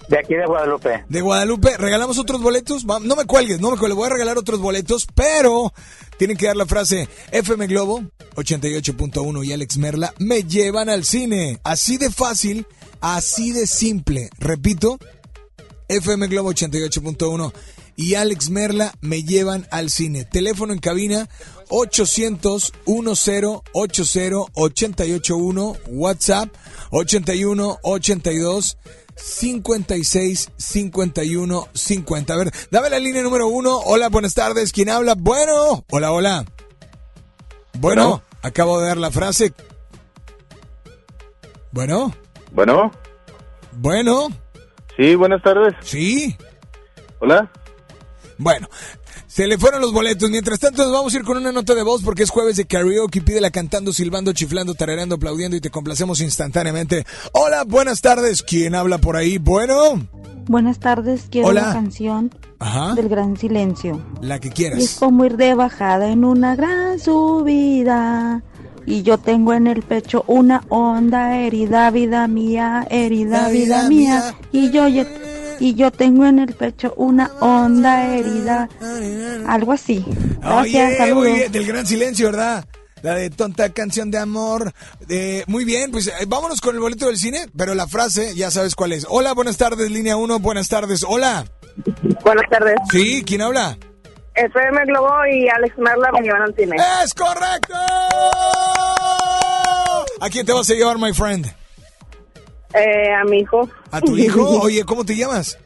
[0.08, 1.04] De aquí de Guadalupe.
[1.10, 2.86] De Guadalupe, regalamos otros boletos.
[2.86, 5.74] No me cuelgues, no me cuelgues, voy a regalar otros boletos, pero
[6.18, 8.04] tienen que dar la frase FM Globo
[8.36, 11.60] 88.1 y Alex Merla me llevan al cine.
[11.64, 12.66] Así de fácil,
[13.02, 14.30] así de simple.
[14.40, 14.98] Repito,
[15.88, 17.54] FM Globo 88.1
[17.96, 20.26] y Alex Merla me llevan al cine.
[20.26, 21.30] Teléfono en cabina
[21.70, 23.00] 800 10
[23.74, 26.50] 80 881 WhatsApp
[26.92, 28.78] 81 82
[29.16, 32.34] 56 51 50.
[32.34, 33.78] A ver, dame la línea número uno.
[33.80, 34.72] Hola, buenas tardes.
[34.72, 35.16] ¿Quién habla?
[35.18, 35.86] Bueno.
[35.90, 36.46] Hola, hola.
[37.80, 38.24] Bueno, bueno.
[38.42, 39.54] acabo de dar la frase.
[41.72, 42.14] Bueno.
[42.52, 42.92] Bueno.
[43.74, 44.28] Bueno.
[44.96, 45.74] Sí, buenas tardes.
[45.82, 46.36] Sí.
[47.20, 47.52] Hola.
[48.38, 48.68] Bueno,
[49.36, 50.30] se le fueron los boletos.
[50.30, 52.64] Mientras tanto, nos vamos a ir con una nota de voz porque es jueves de
[52.66, 53.22] karaoke.
[53.22, 57.06] Pídela cantando, silbando, chiflando, tarareando, aplaudiendo y te complacemos instantáneamente.
[57.34, 58.42] Hola, buenas tardes.
[58.44, 59.38] ¿Quién habla por ahí?
[59.38, 60.08] Bueno.
[60.48, 61.24] Buenas tardes.
[61.30, 61.68] Quiero Hola.
[61.68, 62.94] la canción Ajá.
[62.96, 64.02] del Gran Silencio.
[64.22, 64.96] La que Y es quieras.
[65.00, 68.42] como ir de bajada en una gran subida.
[68.86, 74.36] Y yo tengo en el pecho una honda herida, vida mía, herida, vida, vida mía.
[74.52, 75.08] Y yo, ye-
[75.60, 78.70] y yo tengo en el pecho una honda herida.
[79.48, 80.04] Algo así.
[80.42, 81.24] Gracias, Oye, saludos.
[81.24, 82.66] muy bien, del gran silencio, ¿verdad?
[83.02, 84.74] La de tonta canción de amor.
[85.10, 88.50] Eh, muy bien, pues eh, vámonos con el boleto del cine, pero la frase ya
[88.50, 89.06] sabes cuál es.
[89.10, 91.06] Hola, buenas tardes, línea 1, buenas tardes.
[91.08, 91.46] Hola.
[92.24, 92.76] Buenas tardes.
[92.92, 93.78] Sí, ¿quién habla?
[94.34, 96.76] FM Globo y Alex Merla me llevan al cine.
[97.04, 97.74] ¡Es correcto!
[100.22, 101.46] ¿A quién te vas a llevar, my friend?
[102.74, 103.70] Eh, a mi hijo.
[103.92, 104.48] ¿A tu hijo?
[104.62, 105.58] Oye, ¿cómo te llamas?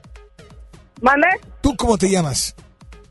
[1.02, 1.28] ¿Mande?
[1.62, 2.56] ¿Tú cómo te llamas?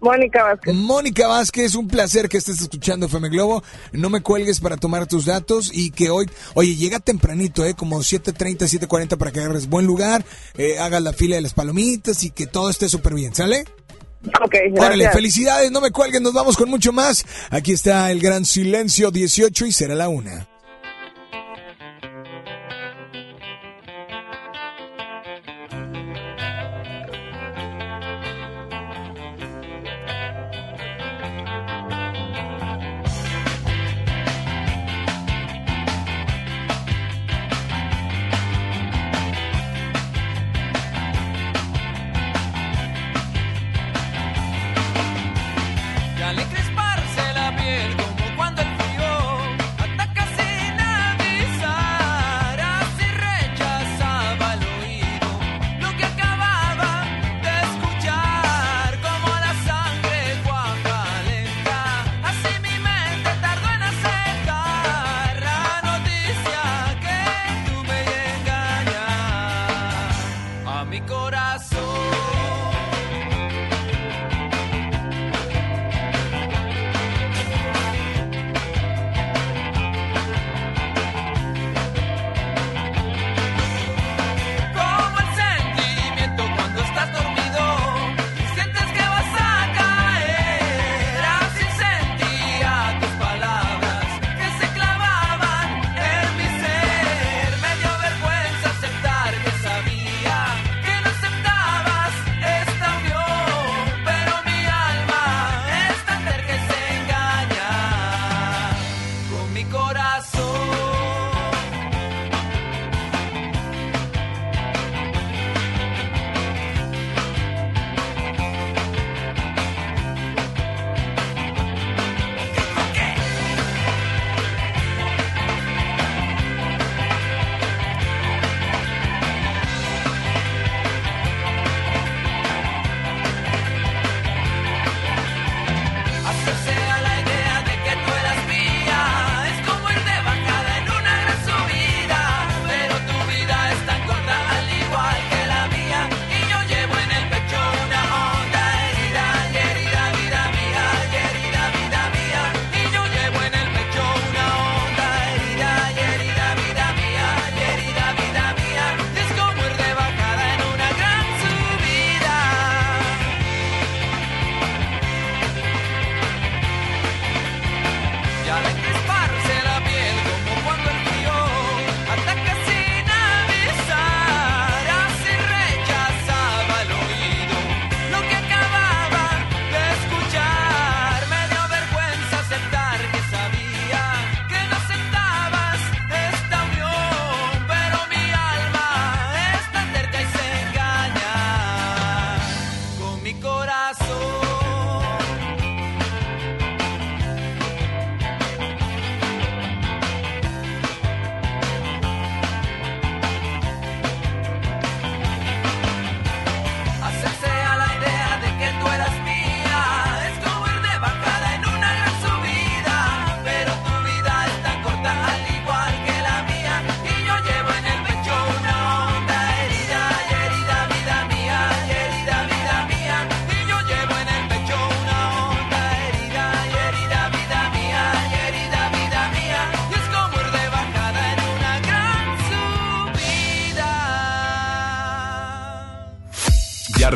[0.01, 0.75] Mónica Vázquez.
[0.75, 3.63] Mónica Vázquez, un placer que estés escuchando FM Globo.
[3.93, 7.75] No me cuelgues para tomar tus datos y que hoy, oye, llega tempranito, ¿eh?
[7.75, 10.25] Como 7.30, 7.40 para que agarres buen lugar,
[10.57, 13.65] eh, hagas la fila de las palomitas y que todo esté súper bien, ¿sale?
[14.45, 15.15] Ok, Órale, gracias.
[15.15, 17.25] felicidades, no me cuelguen, nos vamos con mucho más.
[17.51, 20.47] Aquí está el gran silencio 18 y será la una.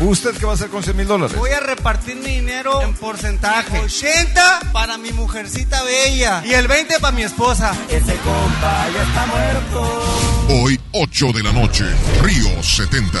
[0.00, 1.36] ¿Usted qué va a hacer con 100 mil dólares?
[1.36, 3.78] Voy a repartir mi dinero en porcentaje.
[3.78, 7.74] 80 para mi mujercita bella y el 20 para mi esposa.
[7.88, 10.62] Ese compa ya está muerto.
[10.62, 11.84] Hoy, 8 de la noche,
[12.22, 13.18] Río 70.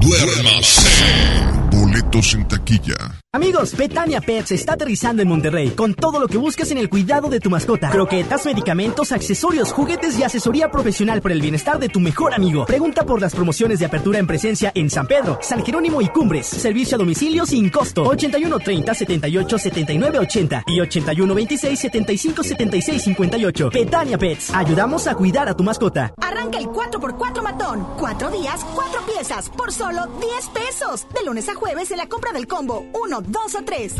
[0.00, 1.61] Duérmase.
[1.92, 2.94] Boletos en taquilla.
[3.34, 7.28] Amigos, Betania Pets está aterrizando en Monterrey con todo lo que buscas en el cuidado
[7.28, 7.90] de tu mascota.
[7.90, 12.64] Croquetas, medicamentos, accesorios, juguetes y asesoría profesional por el bienestar de tu mejor amigo.
[12.64, 16.46] Pregunta por las promociones de apertura en presencia en San Pedro, San Jerónimo y Cumbres.
[16.46, 18.04] Servicio a domicilio sin costo.
[18.04, 23.70] 81 30 78 79 80 y 81 26 75 76 58.
[23.70, 24.54] Betania Pets.
[24.54, 26.14] Ayudamos a cuidar a tu mascota.
[26.20, 27.86] Arranca el 4x4 matón.
[27.98, 31.06] Cuatro días, cuatro piezas, por solo 10 pesos.
[31.14, 33.94] De lunes a jueves en la compra del combo 1, 2 o 3.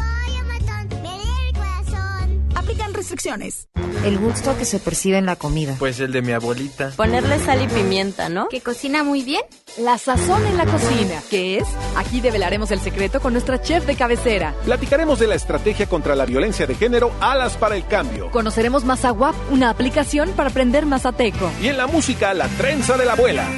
[2.54, 3.68] Aplican restricciones.
[4.04, 5.74] El gusto que se percibe en la comida.
[5.78, 6.90] Pues el de mi abuelita.
[6.96, 8.48] Ponerle sal y pimienta, ¿no?
[8.48, 9.42] ¿Que cocina muy bien?
[9.78, 11.20] La sazón en la cocina.
[11.28, 11.64] ¿Qué es?
[11.96, 14.54] Aquí develaremos el secreto con nuestra chef de cabecera.
[14.64, 18.30] Platicaremos de la estrategia contra la violencia de género Alas para el Cambio.
[18.30, 21.50] Conoceremos Mazaguap, una aplicación para aprender mazateco.
[21.60, 23.48] Y en la música, la trenza de la abuela.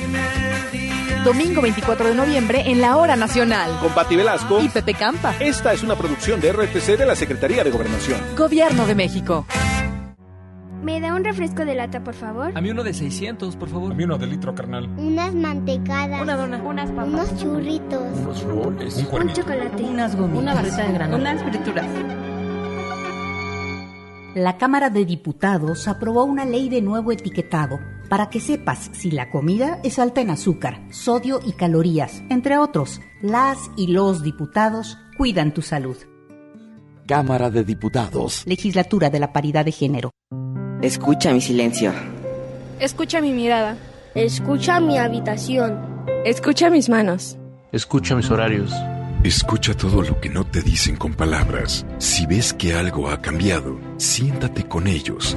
[1.24, 3.78] Domingo 24 de noviembre en la Hora Nacional.
[3.80, 5.34] Con Pati Velasco y Pepe Campa.
[5.40, 8.20] Esta es una producción de RTC de la Secretaría de Gobernación.
[8.36, 9.46] Gobierno de México.
[10.82, 12.52] ¿Me da un refresco de lata, por favor?
[12.54, 13.92] A mí uno de 600, por favor.
[13.92, 14.86] A mí uno de litro, carnal.
[14.98, 16.20] Unas mantecadas.
[16.20, 16.58] Una dona.
[16.62, 17.08] Unas papas.
[17.08, 18.02] Unos churritos.
[18.18, 18.96] Unos roles.
[19.10, 19.82] Un, un chocolate.
[19.82, 20.42] Unas gomitas.
[20.42, 21.30] Una barrita de granola.
[21.32, 21.86] Unas frituras.
[24.34, 29.28] La Cámara de Diputados aprobó una ley de nuevo etiquetado para que sepas si la
[29.28, 33.00] comida es alta en azúcar, sodio y calorías, entre otros.
[33.20, 35.96] Las y los diputados cuidan tu salud.
[37.08, 38.44] Cámara de Diputados.
[38.46, 40.12] Legislatura de la Paridad de Género.
[40.80, 41.92] Escucha mi silencio.
[42.78, 43.76] Escucha mi mirada.
[44.14, 46.06] Escucha mi habitación.
[46.24, 47.36] Escucha mis manos.
[47.72, 48.72] Escucha mis horarios.
[49.24, 51.84] Escucha todo lo que no te dicen con palabras.
[51.98, 55.36] Si ves que algo ha cambiado, siéntate con ellos.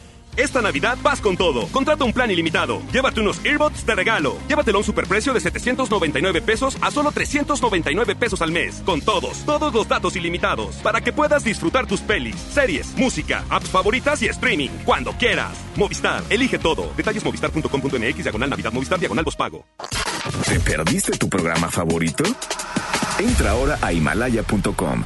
[0.37, 1.67] Esta Navidad vas con todo.
[1.67, 2.81] Contrata un plan ilimitado.
[2.91, 4.37] Llévate unos earbuds de regalo.
[4.47, 8.81] Llévatelo a un superprecio de 799 pesos a solo 399 pesos al mes.
[8.85, 10.75] Con todos, todos los datos ilimitados.
[10.77, 14.69] Para que puedas disfrutar tus pelis, series, música, apps favoritas y streaming.
[14.85, 15.57] Cuando quieras.
[15.75, 16.91] Movistar, elige todo.
[16.95, 19.65] Detalles movistar.com.mx, diagonal Navidad, Movistar, diagonal pago.
[20.47, 22.23] ¿Te perdiste tu programa favorito?
[23.19, 25.03] Entra ahora a himalaya.com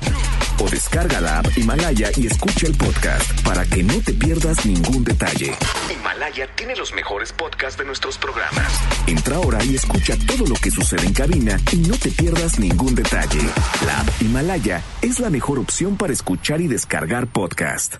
[0.59, 5.03] o descarga la app Himalaya y escucha el podcast para que no te pierdas ningún
[5.03, 5.53] detalle.
[5.91, 8.71] Himalaya tiene los mejores podcasts de nuestros programas.
[9.07, 12.95] Entra ahora y escucha todo lo que sucede en cabina y no te pierdas ningún
[12.95, 13.41] detalle.
[13.85, 17.95] La app Himalaya es la mejor opción para escuchar y descargar podcast.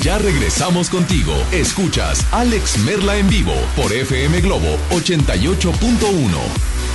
[0.00, 1.34] Ya regresamos contigo.
[1.52, 6.87] Escuchas Alex Merla en vivo por FM Globo 88.1.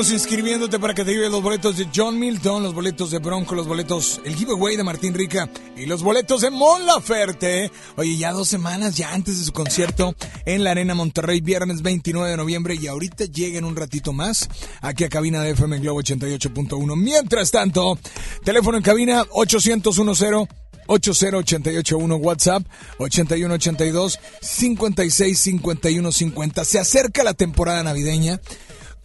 [0.00, 3.68] Inscribiéndote para que te lleves los boletos de John Milton, los boletos de Bronco, los
[3.68, 7.70] boletos, el giveaway de Martín Rica y los boletos de Mon Laferte.
[7.96, 10.14] Oye, ya dos semanas, ya antes de su concierto
[10.46, 14.48] en la Arena Monterrey, viernes 29 de noviembre y ahorita llega en un ratito más
[14.80, 16.96] aquí a cabina de FM Globo 88.1.
[16.96, 17.98] Mientras tanto,
[18.42, 20.48] teléfono en cabina 800 10
[20.86, 22.62] 80881 WhatsApp
[22.98, 26.64] 8182 56 51 50.
[26.64, 28.40] Se acerca la temporada navideña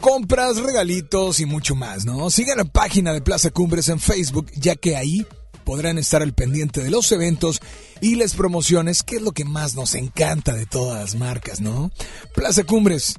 [0.00, 2.30] compras, regalitos y mucho más, ¿no?
[2.30, 5.26] Sigan la página de Plaza Cumbres en Facebook, ya que ahí
[5.64, 7.60] podrán estar al pendiente de los eventos
[8.00, 11.90] y las promociones, que es lo que más nos encanta de todas las marcas, ¿no?
[12.34, 13.16] Plaza Cumbres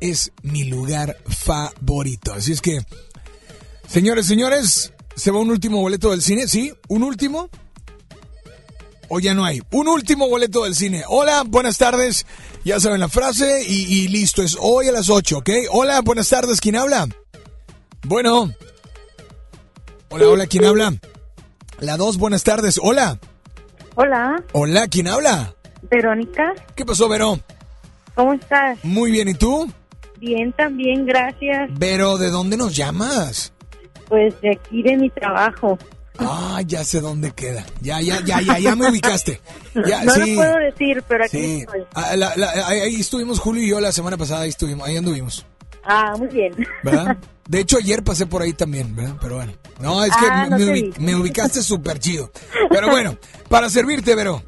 [0.00, 2.34] es mi lugar favorito.
[2.34, 2.84] Así es que,
[3.88, 6.48] señores, señores, ¿se va un último boleto del cine?
[6.48, 6.72] ¿Sí?
[6.88, 7.48] ¿Un último?
[9.08, 9.62] ¿O ya no hay?
[9.70, 11.04] Un último boleto del cine.
[11.08, 12.26] Hola, buenas tardes.
[12.66, 14.42] Ya saben la frase y, y listo.
[14.42, 15.50] Es hoy a las 8, ¿ok?
[15.70, 16.60] Hola, buenas tardes.
[16.60, 17.06] ¿Quién habla?
[18.04, 18.52] Bueno.
[20.10, 20.94] Hola, hola, ¿quién habla?
[21.78, 22.80] La 2, buenas tardes.
[22.82, 23.20] Hola.
[23.94, 25.54] Hola, Hola, ¿quién habla?
[25.88, 27.38] Verónica, ¿Qué pasó, Vero?
[28.16, 28.84] ¿cómo estás?
[28.84, 29.70] Muy bien, ¿y tú?
[30.18, 31.70] Bien, también, gracias.
[31.78, 33.52] Vero, ¿de dónde nos llamas?
[34.08, 35.78] Pues de aquí de mi trabajo.
[36.18, 37.64] Ah, ya sé dónde queda.
[37.80, 39.40] Ya, ya, ya, ya, ya me ubicaste.
[39.86, 40.34] Ya, no sí.
[40.34, 41.60] lo puedo decir, pero aquí Sí.
[41.60, 41.80] estoy.
[41.94, 45.44] Ah, la- la- ahí estuvimos Julio y yo la semana pasada, ahí estuvimos, ahí anduvimos,
[45.84, 46.52] Ah, muy bien.
[46.82, 47.16] ¿verdad?
[47.48, 49.14] De hecho, ayer pasé por ahí también, ¿verdad?
[49.20, 49.52] Pero bueno.
[49.80, 51.04] No, es que Ah, no me, te ubi- vi.
[51.04, 52.32] me ubicaste súper chido.
[52.70, 53.16] Pero bueno,
[53.48, 54.42] para servirte, Vero.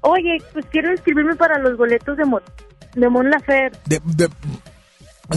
[0.00, 2.40] Oye, pues quiero inscribirme para los boletos de, Mo
[2.94, 3.78] de Mon Laferte.
[3.84, 4.28] De, de-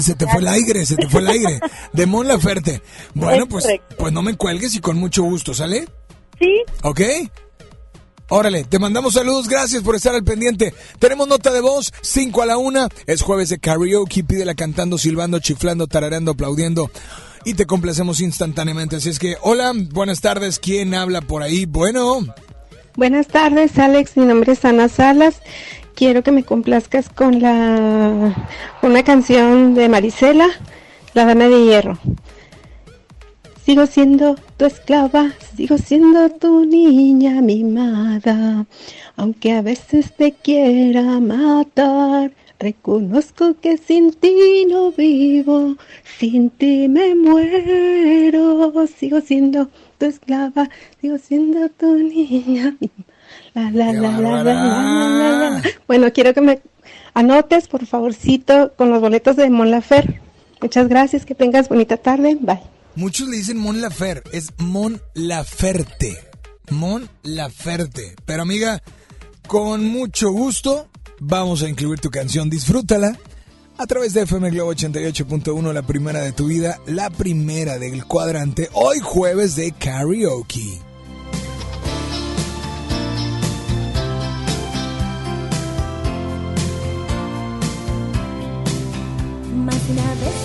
[0.01, 1.59] se te fue el aire, se te fue el aire.
[1.93, 2.81] De Mon Laferte.
[3.13, 3.67] Bueno, Es pues,
[3.97, 5.87] pues no me cuelgues y con mucho gusto, ¿sale?
[6.39, 6.61] Sí.
[6.83, 7.01] ¿Ok?
[8.27, 10.73] Órale, te mandamos saludos, gracias por estar al pendiente.
[10.97, 15.39] Tenemos nota de voz, 5 a la 1, es jueves de karaoke, pídela cantando, silbando,
[15.39, 16.89] chiflando, tarareando, aplaudiendo
[17.45, 18.95] y te complacemos instantáneamente.
[18.95, 21.65] Así es que, hola, buenas tardes, ¿quién habla por ahí?
[21.65, 22.25] Bueno,
[22.97, 24.15] Buenas tardes, Alex.
[24.15, 25.35] Mi nombre es Ana Salas.
[25.95, 28.35] Quiero que me complazcas con la
[28.81, 30.49] una canción de Marisela,
[31.13, 31.97] La Dama de Hierro.
[33.63, 38.65] Sigo siendo tu esclava, sigo siendo tu niña mimada,
[39.15, 42.33] aunque a veces te quiera matar.
[42.59, 45.77] Reconozco que sin ti no vivo,
[46.19, 48.73] sin ti me muero.
[48.87, 50.69] Sigo siendo tu esclava,
[50.99, 52.75] sigo siendo tu niña.
[52.79, 52.89] La,
[53.55, 55.63] la, la, la, la, la, la, la.
[55.87, 56.61] Bueno, quiero que me
[57.13, 60.21] anotes, por favorcito, con los boletos de Mon Lafer.
[60.61, 62.37] Muchas gracias, que tengas bonita tarde.
[62.39, 62.59] Bye.
[62.95, 66.17] muchos le dicen Mon Lafer, es Mon Laferte.
[66.69, 68.15] Mon Laferte.
[68.25, 68.81] Pero amiga,
[69.47, 70.87] con mucho gusto
[71.19, 73.17] vamos a incluir tu canción, disfrútala.
[73.77, 78.69] A través de FM Globo 88.1, la primera de tu vida, la primera del cuadrante,
[78.73, 80.79] hoy jueves de karaoke.
[89.93, 90.44] Más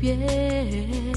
[0.00, 1.07] bien.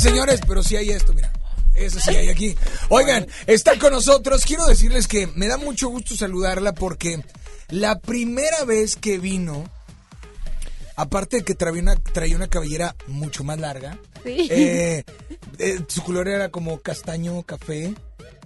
[0.00, 1.32] Señores, señores, pero sí hay esto, mira.
[1.74, 2.56] Eso sí hay aquí.
[2.88, 4.44] Oigan, está con nosotros.
[4.46, 7.22] Quiero decirles que me da mucho gusto saludarla porque
[7.68, 9.68] la primera vez que vino,
[10.96, 14.48] aparte de que traía una, traía una cabellera mucho más larga, Sí.
[14.50, 15.04] eh,
[15.58, 17.94] eh, su color era como castaño, café.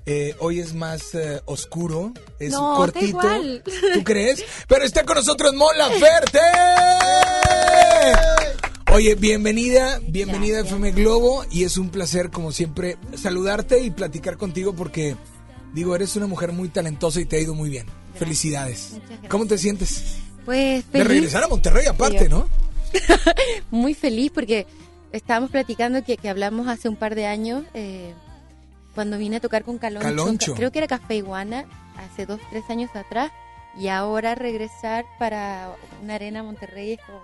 [0.07, 3.07] eh, hoy es más eh, oscuro, es No, cortito.
[3.07, 3.63] igual.
[3.95, 4.43] ¿Tú crees?
[4.67, 6.41] Pero está con nosotros Mon Laferte.
[8.93, 14.37] Oye, bienvenida, bienvenida a FM Globo y es un placer como siempre saludarte y platicar
[14.37, 15.17] contigo porque
[15.73, 17.87] digo, eres una mujer muy talentosa y te ha ido muy bien.
[18.17, 18.99] Felicidades.
[19.29, 20.17] ¿Cómo te sientes?
[20.45, 21.09] Pues De feliz.
[21.09, 22.29] regresar a Monterrey aparte.
[22.29, 22.49] ¿no?
[23.71, 24.67] Muy feliz porque
[25.13, 28.13] estábamos platicando que, que hablamos hace un par de años eh,
[28.97, 30.09] cuando vine a tocar con Caloncho.
[30.09, 30.55] Caloncho.
[30.55, 31.67] Creo que era Café Iguana
[31.97, 33.31] hace dos, tres años atrás.
[33.79, 35.73] Y ahora regresar para
[36.03, 37.21] una arena Monterrey es como...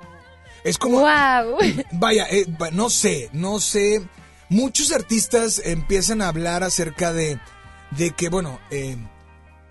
[0.66, 1.58] Es como ¡Wow!
[1.92, 4.04] Vaya, eh, no sé, no sé.
[4.48, 7.38] Muchos artistas empiezan a hablar acerca de,
[7.92, 8.96] de que, bueno, eh,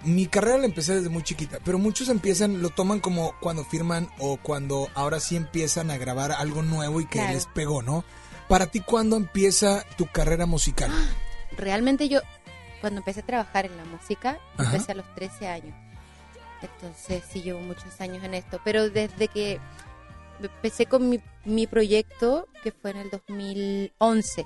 [0.04, 4.08] mi carrera la empecé desde muy chiquita, pero muchos empiezan, lo toman como cuando firman
[4.20, 7.34] o cuando ahora sí empiezan a grabar algo nuevo y que Claro.
[7.34, 8.06] les pegó, ¿no?
[8.48, 10.92] Para ti, ¿cuándo empieza tu carrera musical?
[11.58, 12.22] Realmente yo,
[12.80, 14.72] cuando empecé a trabajar en la música, Ajá.
[14.72, 15.76] empecé a los 13 años.
[16.62, 18.60] Entonces sí llevo muchos años en esto.
[18.64, 19.60] Pero desde que
[20.42, 24.46] empecé con mi, mi proyecto, que fue en el 2011.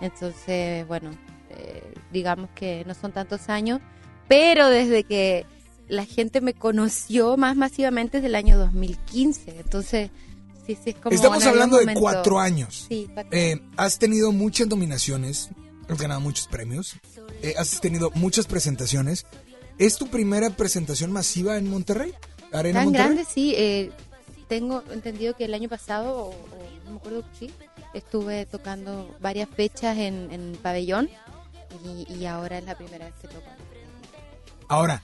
[0.00, 1.10] Entonces, bueno,
[1.50, 3.80] eh, digamos que no son tantos años.
[4.28, 5.44] Pero desde que
[5.88, 9.56] la gente me conoció más masivamente es del año 2015.
[9.58, 10.10] Entonces,
[10.66, 11.14] sí, sí, es como...
[11.14, 12.86] Estamos hablando de cuatro años.
[12.88, 15.50] Sí, cuatro Eh, has tenido muchas nominaciones,
[15.88, 16.94] has ganado muchos premios,
[17.42, 19.26] eh, has tenido muchas presentaciones.
[19.78, 22.12] ¿Es tu primera presentación masiva en Monterrey?
[22.52, 23.06] Arena Tan Monterrey.
[23.08, 23.54] grande, sí.
[23.56, 23.90] eh,
[24.50, 26.34] tengo entendido que el año pasado, o, o
[26.84, 27.50] no me acuerdo sí,
[27.94, 31.08] estuve tocando varias fechas en, en pabellón
[31.84, 33.46] y, y ahora es la primera vez que toco.
[34.68, 35.02] Ahora,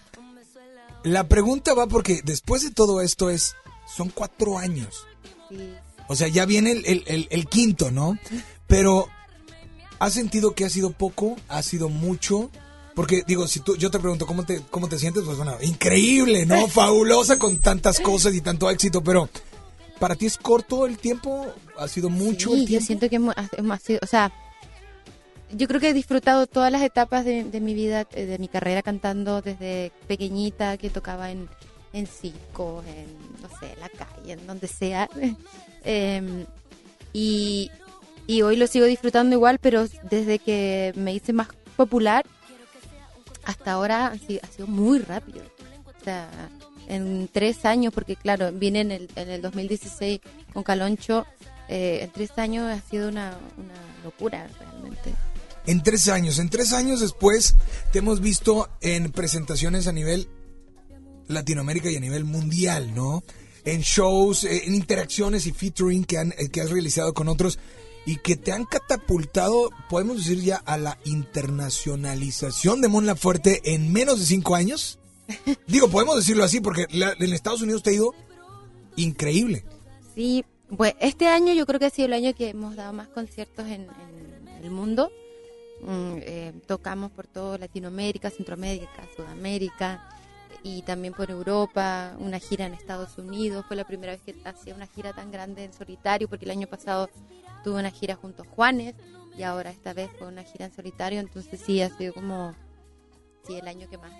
[1.05, 3.55] la pregunta va porque después de todo esto es,
[3.97, 5.07] son cuatro años.
[5.49, 5.75] Sí.
[6.09, 8.19] O sea, ya viene el, el- el- el quinto, ¿no?
[8.67, 9.09] Pero,
[10.01, 11.37] ¿has sentido que ha sido poco?
[11.49, 12.51] ¿Ha sido mucho?
[12.97, 15.23] Porque, digo, si tú, yo te pregunto, ¿cómo te, cómo te sientes?
[15.23, 16.67] Pues bueno, increíble, ¿no?
[16.69, 19.29] Fabulosa con tantas cosas y tanto éxito, pero
[20.01, 21.47] ¿para ti es corto el tiempo?
[21.79, 22.87] ¿Ha sido mucho Sí, el yo tiempo?
[22.87, 23.17] siento que
[23.59, 24.33] hemos sido, o sea,
[25.53, 28.49] yo creo que he disfrutado todas las etapas de, de mi vida, eh, de mi
[28.49, 31.51] carrera cantando desde pequeñita, que tocaba en,
[31.93, 33.07] en circos, en,
[33.43, 35.09] no sé, en la calle, en donde sea.
[35.89, 36.47] Em,
[37.13, 37.71] y,
[38.27, 42.27] y hoy lo sigo disfrutando igual, pero desde que me hice más popular,
[43.47, 45.43] hasta ahora ha sido, ha sido muy rápido.
[46.89, 50.21] En tres años, porque claro, vine en el, en el 2016
[50.53, 51.27] con Caloncho,
[51.69, 53.75] eh, en tres años ha sido una, una
[54.05, 55.15] locura realmente.
[55.67, 57.57] En tres años, en tres años después
[57.93, 60.29] te hemos visto en presentaciones a nivel
[61.27, 63.25] Latinoamérica y a nivel mundial, ¿no?
[63.65, 67.59] En shows, eh, en interacciones y featuring que, han, eh, que has realizado con otros
[68.07, 73.93] y que te han catapultado, podemos decir ya, a la internacionalización de Mon Laferte en
[73.93, 74.99] menos de cinco años.
[75.67, 78.15] Digo, podemos decirlo así porque la- en Estados Unidos te ha ido
[78.97, 79.65] increíble.
[80.15, 80.45] Sí,
[80.77, 83.67] pues este año yo creo que ha sido el año que hemos dado más conciertos
[83.67, 83.83] en,
[84.49, 85.11] en el mundo.
[85.83, 90.09] Mm, eh, tocamos por todo Latinoamérica, Centroamérica, Sudamérica
[90.67, 93.65] y también por Europa, una gira en Estados Unidos.
[93.69, 96.67] Fue la primera vez que hacía una gira tan grande en solitario porque el año
[96.67, 97.09] pasado
[97.63, 98.97] tuve una gira junto a Juanes
[99.39, 101.21] y ahora esta vez fue una gira en solitario.
[101.21, 102.53] Entonces sí, ha sido como
[103.47, 104.11] sí, el año que más.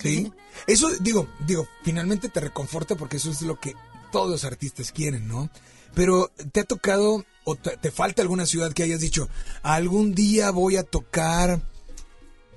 [0.00, 0.32] Sí.
[0.66, 3.74] Eso, digo, digo, finalmente te reconforta porque eso es lo que
[4.10, 5.50] todos los artistas quieren, ¿no?
[5.92, 9.28] Pero te ha tocado o te, te falta alguna ciudad que hayas dicho,
[9.62, 11.60] algún día voy a tocar,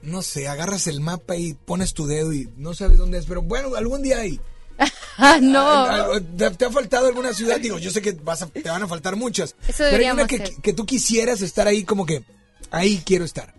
[0.06, 3.42] no sé, agarras el mapa y pones tu dedo y no sabes dónde es, pero
[3.42, 4.40] bueno, algún día hay.
[5.18, 5.62] Ah, no.
[5.66, 7.58] Ah, ¿Te, te ha faltado alguna ciudad?
[7.58, 9.56] Digo, yo sé que vas a- te van a faltar muchas.
[9.66, 12.22] Eso pero hay una que, tú quisieras estar ahí como que,
[12.70, 13.54] ahí quiero estar.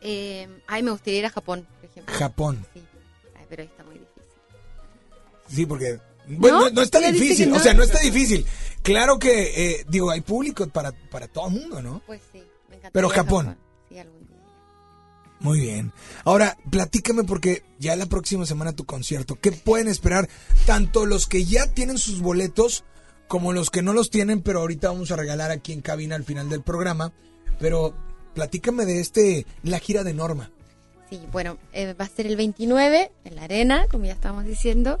[0.00, 2.12] Eh, ay, me gustaría ir a Japón, por ejemplo.
[2.16, 2.66] Japón.
[2.74, 2.82] Sí.
[3.38, 4.22] Ay, pero ahí está muy difícil.
[5.48, 7.62] Sí, porque bueno, no, no está difícil, que o no.
[7.62, 8.44] sea, no está difícil.
[8.82, 12.02] Claro que, eh, digo, hay público para, para todo el mundo, ¿no?
[12.04, 12.38] Pues sí,
[12.68, 13.56] me encantaría Pero Japón.
[15.44, 15.92] Muy bien.
[16.24, 19.38] Ahora, platícame porque ya la próxima semana tu concierto.
[19.38, 20.26] ¿Qué pueden esperar
[20.64, 22.82] tanto los que ya tienen sus boletos
[23.28, 26.24] como los que no los tienen, pero ahorita vamos a regalar aquí en cabina al
[26.24, 27.12] final del programa?
[27.60, 27.94] Pero
[28.32, 30.50] platícame de este, la gira de Norma.
[31.10, 34.98] Sí, bueno, eh, va a ser el 29 en la arena, como ya estábamos diciendo.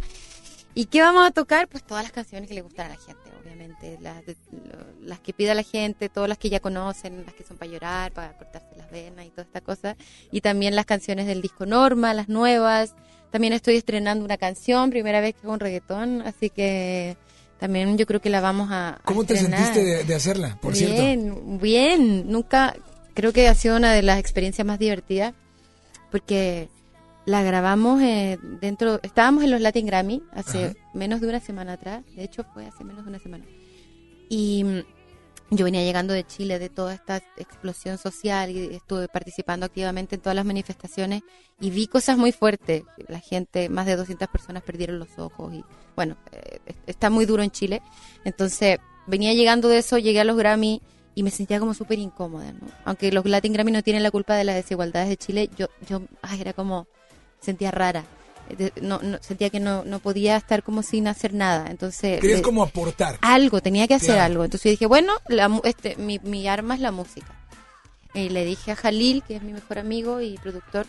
[0.74, 1.68] ¿Y qué vamos a tocar?
[1.68, 3.23] Pues todas las canciones que le gustan a la gente,
[3.54, 3.98] obviamente.
[4.00, 7.44] Las, de- lo- las que pida la gente, todas las que ya conocen, las que
[7.44, 9.96] son para llorar, para cortarse las venas y toda esta cosa.
[10.30, 12.94] Y también las canciones del disco Norma, las nuevas.
[13.30, 17.16] También estoy estrenando una canción, primera vez que hago un reggaetón, así que
[17.58, 18.90] también yo creo que la vamos a.
[18.90, 19.58] a ¿Cómo te estrenar.
[19.64, 21.58] sentiste de, de hacerla, por bien, cierto?
[21.60, 22.30] bien.
[22.30, 22.76] Nunca,
[23.14, 25.34] creo que ha sido una de las experiencias más divertidas
[26.10, 26.68] porque
[27.26, 30.74] la grabamos eh, dentro, estábamos en los Latin Grammy hace Ajá.
[30.92, 33.44] menos de una semana atrás, de hecho fue hace menos de una semana.
[34.28, 34.80] Y mm,
[35.50, 40.20] yo venía llegando de Chile, de toda esta explosión social y estuve participando activamente en
[40.20, 41.22] todas las manifestaciones
[41.60, 42.82] y vi cosas muy fuertes.
[43.08, 45.64] La gente, más de 200 personas perdieron los ojos y
[45.94, 47.82] bueno, eh, está muy duro en Chile.
[48.24, 50.80] Entonces venía llegando de eso, llegué a los Grammy
[51.14, 52.66] y me sentía como súper incómoda, ¿no?
[52.84, 56.02] Aunque los Latin Grammy no tienen la culpa de las desigualdades de Chile, yo, yo
[56.22, 56.88] ay, era como,
[57.44, 58.04] sentía rara.
[58.50, 61.70] Eh, No, no- sentía que no, no podía estar como sin hacer nada.
[61.70, 63.18] Entonces, Querías como aportar.
[63.22, 64.22] algo, tenía que hacer Claro.
[64.24, 64.44] algo.
[64.44, 67.28] Entonces yo dije, bueno, la este, mi, mi arma es la música.
[68.12, 70.86] Y le dije a Jalil, que es mi mejor amigo y productor,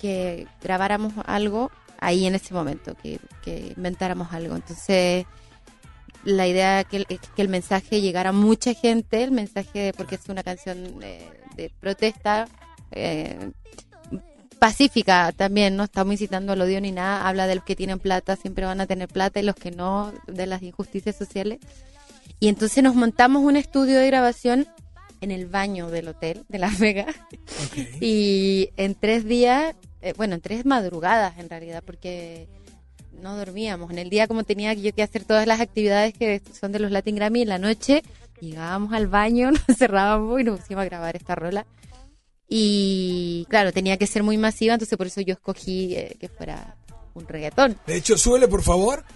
[0.00, 1.70] que grabáramos algo
[2.00, 4.56] ahí en ese momento, que, que inventáramos algo.
[4.56, 5.26] Entonces,
[6.24, 10.28] la idea que que el mensaje llegara a mucha gente, el mensaje, de- porque es
[10.28, 12.48] una canción de, de protesta,
[12.90, 13.52] eh,
[14.58, 18.36] pacífica también, no estamos incitando al odio ni nada, habla de los que tienen plata,
[18.36, 21.58] siempre van a tener plata y los que no, de las injusticias sociales.
[22.40, 24.66] Y entonces nos montamos un estudio de grabación
[25.20, 27.14] en el baño del hotel de Las Vegas.
[28.00, 32.48] Y en tres días, eh, bueno, en tres madrugadas en realidad, porque
[33.20, 33.90] no dormíamos.
[33.90, 36.90] En el día como tenía yo que hacer todas las actividades que son de los
[36.90, 38.02] Latin Grammy, en la noche
[38.40, 41.66] llegábamos al baño, nos cerrábamos y nos pusimos a grabar esta rola.
[42.48, 46.76] Y claro, tenía que ser muy masiva, entonces por eso yo escogí eh, que fuera
[47.14, 47.76] un reggaetón.
[47.86, 49.04] De hecho, súbele, por favor.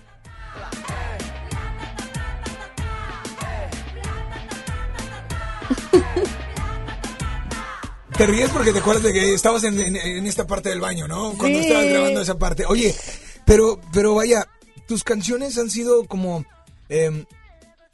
[8.16, 11.08] Te ríes porque te acuerdas de que estabas en, en- en esta parte del baño,
[11.08, 11.32] ¿no?
[11.38, 11.66] Cuando Sí.
[11.66, 12.64] estabas grabando esa parte.
[12.66, 12.94] Oye,
[13.46, 14.46] pero, pero vaya,
[14.86, 16.44] tus canciones han sido como...
[16.88, 17.24] em,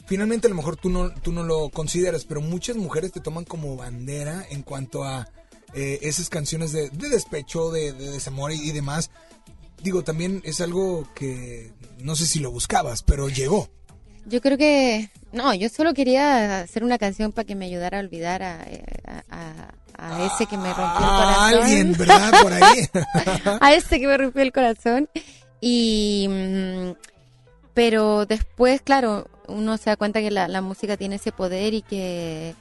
[0.07, 3.45] finalmente a lo mejor tú no, tú no lo consideras, pero muchas mujeres te toman
[3.45, 5.29] como bandera en cuanto a
[5.75, 9.11] eh, esas canciones de, de despecho, de, de desamor y, y demás.
[9.83, 13.69] Digo, también es algo que no sé si lo buscabas, pero llegó.
[14.29, 18.01] Yo creo que, no, yo solo quería hacer una canción para que me ayudara a
[18.01, 21.63] olvidar a, eh, a- a- a ese que me rompió el A corazón.
[21.63, 22.33] alguien, ¿verdad?
[22.43, 22.89] Por ahí.
[23.61, 25.09] a ese que me rompió el corazón.
[25.61, 26.91] Y, mm,
[27.73, 31.83] pero después, claro, uno se da cuenta que la, la música tiene ese poder y
[31.83, 32.55] que,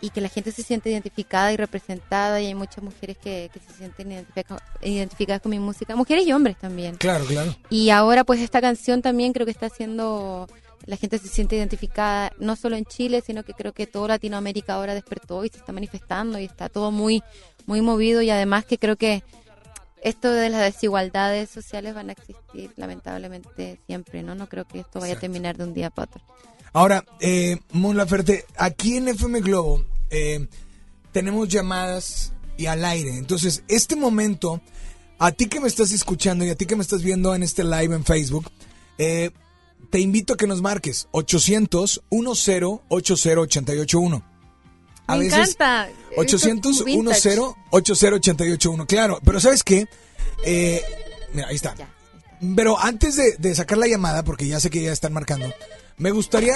[0.00, 3.60] y que la gente se siente identificada y representada y hay muchas mujeres que, que
[3.60, 6.96] se sienten identifica- identificadas con mi música, mujeres y hombres también.
[6.96, 7.54] Claro, claro.
[7.70, 10.46] Y ahora pues esta canción también creo que está haciendo,
[10.84, 14.74] la gente se siente identificada no solo en Chile, sino que creo que toda Latinoamérica
[14.74, 17.22] ahora despertó y se está manifestando y está todo muy,
[17.66, 19.22] muy movido y además que creo que
[20.06, 24.36] esto de las desigualdades sociales van a existir lamentablemente siempre, ¿no?
[24.36, 26.22] No creo que esto vaya a terminar de un día para otro.
[26.72, 30.46] Ahora, eh, Mon Laferte, aquí en FM Globo eh,
[31.10, 33.18] tenemos llamadas y al aire.
[33.18, 34.60] Entonces, este momento,
[35.18, 37.64] a ti que me estás escuchando y a ti que me estás viendo en este
[37.64, 38.48] live en Facebook,
[38.98, 39.32] eh,
[39.90, 44.35] te invito a que nos marques 800 10 80 881.
[45.06, 45.88] A Me veces encanta.
[46.16, 47.28] 800 Esto es vintage.
[47.30, 47.38] 10
[47.70, 48.86] 80 881.
[48.86, 49.86] Claro, pero ¿sabes qué?
[50.44, 50.82] Eh,
[51.32, 51.74] mira, ahí está.
[52.54, 55.52] Pero antes de, de sacar la llamada, porque ya sé que ya están marcando,
[55.96, 56.54] me gustaría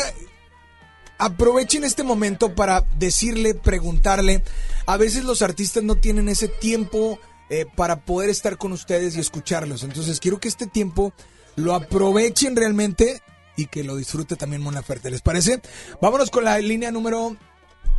[1.21, 4.43] aprovechen este momento para decirle, preguntarle.
[4.87, 7.19] A veces los artistas no tienen ese tiempo
[7.51, 9.83] eh, para poder estar con ustedes y escucharlos.
[9.85, 11.13] Entonces quiero que este tiempo
[11.57, 13.23] lo aprovechen realmente
[13.57, 15.11] y que lo disfrute también Mona Ferte.
[15.11, 15.61] ¿Les parece?
[16.01, 17.37] Vámonos con la línea número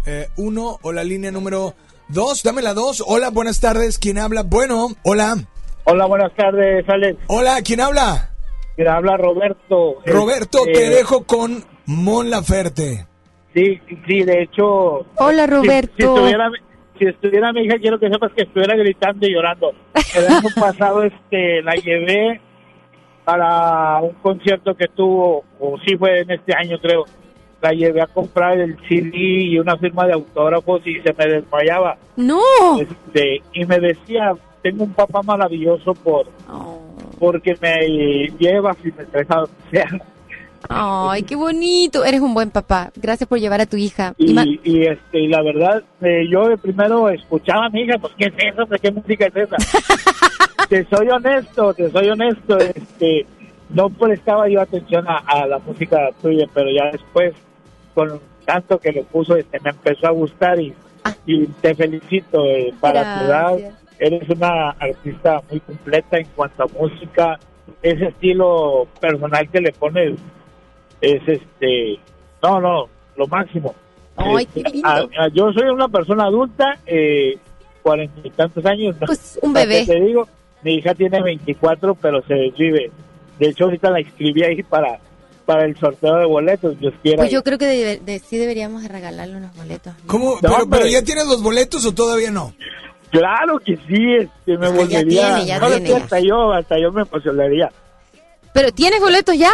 [0.06, 1.76] eh, uno o la línea número
[2.08, 2.44] dos.
[2.44, 3.04] Dame la dos.
[3.06, 3.98] Hola, buenas tardes.
[3.98, 4.44] ¿Quién habla?
[4.44, 5.36] Bueno, hola.
[5.84, 7.18] Hola, buenas tardes, Alex.
[7.28, 8.30] Hola, ¿quién habla?
[8.78, 9.96] Mira, habla Roberto.
[10.06, 13.06] Roberto, Este, te dejo con Mon Laferte.
[13.54, 15.06] Sí, sí, de hecho.
[15.18, 15.94] Hola, si- Roberto.
[15.98, 16.50] Si, estuviera,
[17.00, 19.72] si estuviera mi hija, quiero que sepas que estuviera gritando y llorando.
[20.16, 22.40] El año pasado este, la llevé
[23.26, 27.06] para un concierto que tuvo, o sí fue en este año, creo.
[27.62, 31.98] La llevé a comprar el CD y una firma de autógrafos y se me desmayaba.
[32.16, 32.42] ¡No!
[32.80, 34.34] Este, y me decía,
[34.64, 36.28] tengo un papá maravilloso por
[37.20, 39.90] porque me llevas y me traes a donde sea.
[40.70, 42.04] Ay, qué bonito.
[42.04, 42.92] Eres un buen papá.
[42.96, 44.14] Gracias por llevar a tu hija.
[44.18, 48.14] Y Y, y, este y la verdad eh, yo primero escuchaba a mi hija pues
[48.18, 49.58] qué es eso ¿De qué música es esa
[50.70, 53.26] te soy honesto te soy honesto este
[53.74, 57.34] no prestaba yo atención a, a la música tuya, pero ya después,
[57.94, 60.74] con tanto que le puso, este, me empezó a gustar y,
[61.26, 63.50] y te felicito eh, para tu edad.
[63.58, 63.76] Gracias.
[64.00, 67.40] Eres una artista muy completa en cuanto a música.
[67.84, 70.18] Ese estilo personal que le pones
[71.02, 72.00] es este,
[72.42, 72.86] no, no,
[73.16, 73.76] lo máximo.
[74.16, 74.88] Ay, Este, qué lindo.
[74.88, 77.38] a- a- yo soy una persona adulta, eh,
[77.84, 78.96] cuarenta y tantos años.
[79.06, 79.86] Pues, un ¿Para qué bebé.
[79.86, 80.28] Te digo,
[80.64, 82.92] mi hija tiene 24, pero se desvive.
[83.40, 85.00] De hecho, ahorita la inscribí ahí para,
[85.52, 87.18] para el sorteo de boletos, Dios quiera.
[87.18, 89.94] Pues yo creo que de- sí deberíamos de regalarle unos boletos.
[90.08, 90.36] ¿Cómo?
[90.36, 92.54] No, pero, pero ya tienes los boletos o todavía no?
[93.10, 95.04] Claro que sí, este, me ya volvería.
[95.36, 97.70] tiene, ya no, tiene, sí, hasta yo, hasta yo me emocionaría.
[98.54, 99.52] Pero tienes boletos ya.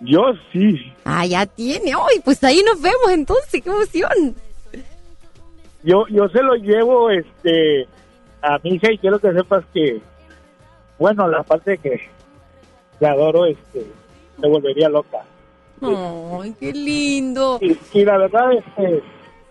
[0.00, 0.20] Yo
[0.52, 0.92] sí.
[1.04, 1.92] Ah, ya tiene.
[1.92, 3.62] Ay, pues ahí nos vemos entonces.
[3.62, 4.36] Qué emoción.
[5.82, 7.86] Yo, yo se lo llevo, este,
[8.42, 10.00] a mi hija y quiero que sepas que,
[10.98, 12.00] bueno, la parte que
[13.00, 13.86] la adoro, este,
[14.38, 15.24] me volvería loca.
[15.82, 17.58] Ay, qué lindo.
[17.60, 19.02] Y, y la verdad, este,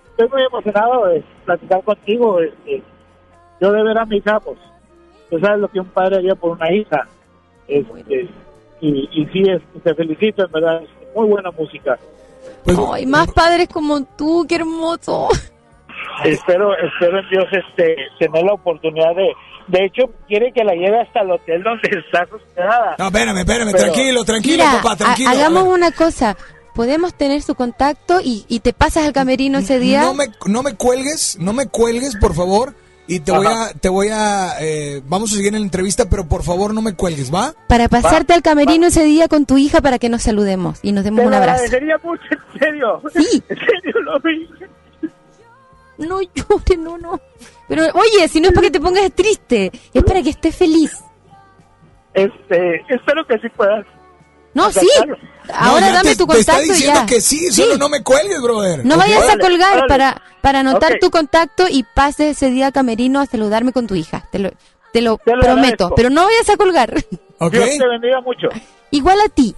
[0.10, 2.40] estoy muy emocionado de platicar contigo.
[2.40, 2.82] Este,
[3.62, 4.58] yo de ver a mi hija, pues,
[5.30, 7.08] tú sabes lo que un padre haría por una hija.
[7.68, 8.30] Este,
[8.82, 11.98] y, y sí, este, te felicito, en verdad, es muy buena música.
[12.64, 15.30] Pues, Ay, más padres como tú, qué hermoso.
[16.24, 19.34] Espero, espero en Dios este, tener la oportunidad de...
[19.68, 22.96] De hecho, quiere que la lleve hasta el hotel donde estás hospedada.
[23.00, 25.30] No, espérame, espérame, Pero- tranquilo, tranquilo, Mira, papá, tranquilo.
[25.30, 26.38] hagamos una cosa.
[26.76, 30.02] Podemos tener su contacto y, y te pasas al camerino ese día.
[30.02, 32.76] No me, no me cuelgues, no me cuelgues, por favor.
[33.08, 36.28] Y te voy a, te voy a, eh, vamos a seguir en la entrevista, pero
[36.28, 37.54] por favor no me cuelgues, ¿va?
[37.68, 41.04] Para pasarte al camerino ese día con tu hija para que nos saludemos y nos
[41.04, 41.52] demos Te un abrazo.
[41.64, 42.24] agradecería mucho,
[42.54, 43.02] en serio.
[43.14, 43.44] Sí.
[43.50, 44.50] En serio, lo vi.
[46.00, 47.22] No llores, no, no.
[47.68, 50.92] Pero oye, si no es para que te pongas triste, es para que estés feliz.
[52.14, 53.86] Este, espero que sí puedas.
[54.54, 54.88] No, sí.
[55.54, 57.06] Ahora No, dame te- tu Te está contacto diciendo ya.
[57.06, 58.86] que sí, solo no me cuelgues, brother.
[58.86, 63.20] No vayas a colgar para, para anotar tu contacto y pases ese día a camerino
[63.20, 64.28] a saludarme con tu hija.
[64.32, 64.52] Te lo,
[64.94, 65.86] te lo Te lo prometo.
[65.86, 65.96] agradezco.
[65.96, 66.94] Pero no vayas a colgar.
[66.94, 68.48] Dios te bendiga mucho.
[68.92, 69.54] Igual a ti.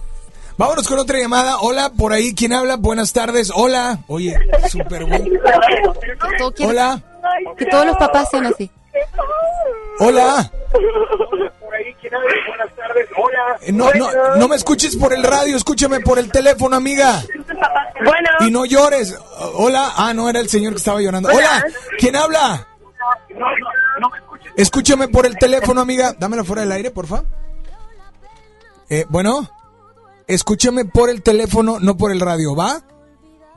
[0.56, 1.58] Vámonos con otra llamada.
[1.60, 2.74] Hola, por ahí, ¿quién habla?
[2.76, 3.52] Buenas tardes.
[3.54, 4.00] Hola.
[4.08, 4.36] Oye,
[4.68, 5.26] súper bueno.
[6.38, 6.52] Todo
[7.56, 8.70] Que todos los papás sean así.
[10.00, 10.50] Hola.
[11.60, 12.28] Por ahí, ¿quién habla?
[12.48, 13.08] Buenas tardes.
[13.16, 13.58] Hola.
[13.62, 17.22] Eh, No, no, no me escuches por el radio, escúchame por el teléfono, amiga.
[18.04, 19.16] Bueno, Y no llores.
[19.54, 19.92] Hola.
[19.96, 21.28] Ah, no, era el señor que estaba llorando.
[21.32, 21.64] Hola.
[21.98, 22.66] ¿Quién habla?
[24.56, 26.14] Escúchame por el teléfono, amiga.
[26.18, 27.24] Dámela fuera del aire, porfa.
[28.88, 29.48] Eh, bueno.
[30.26, 32.82] Escúchame por el teléfono, no por el radio, ¿va?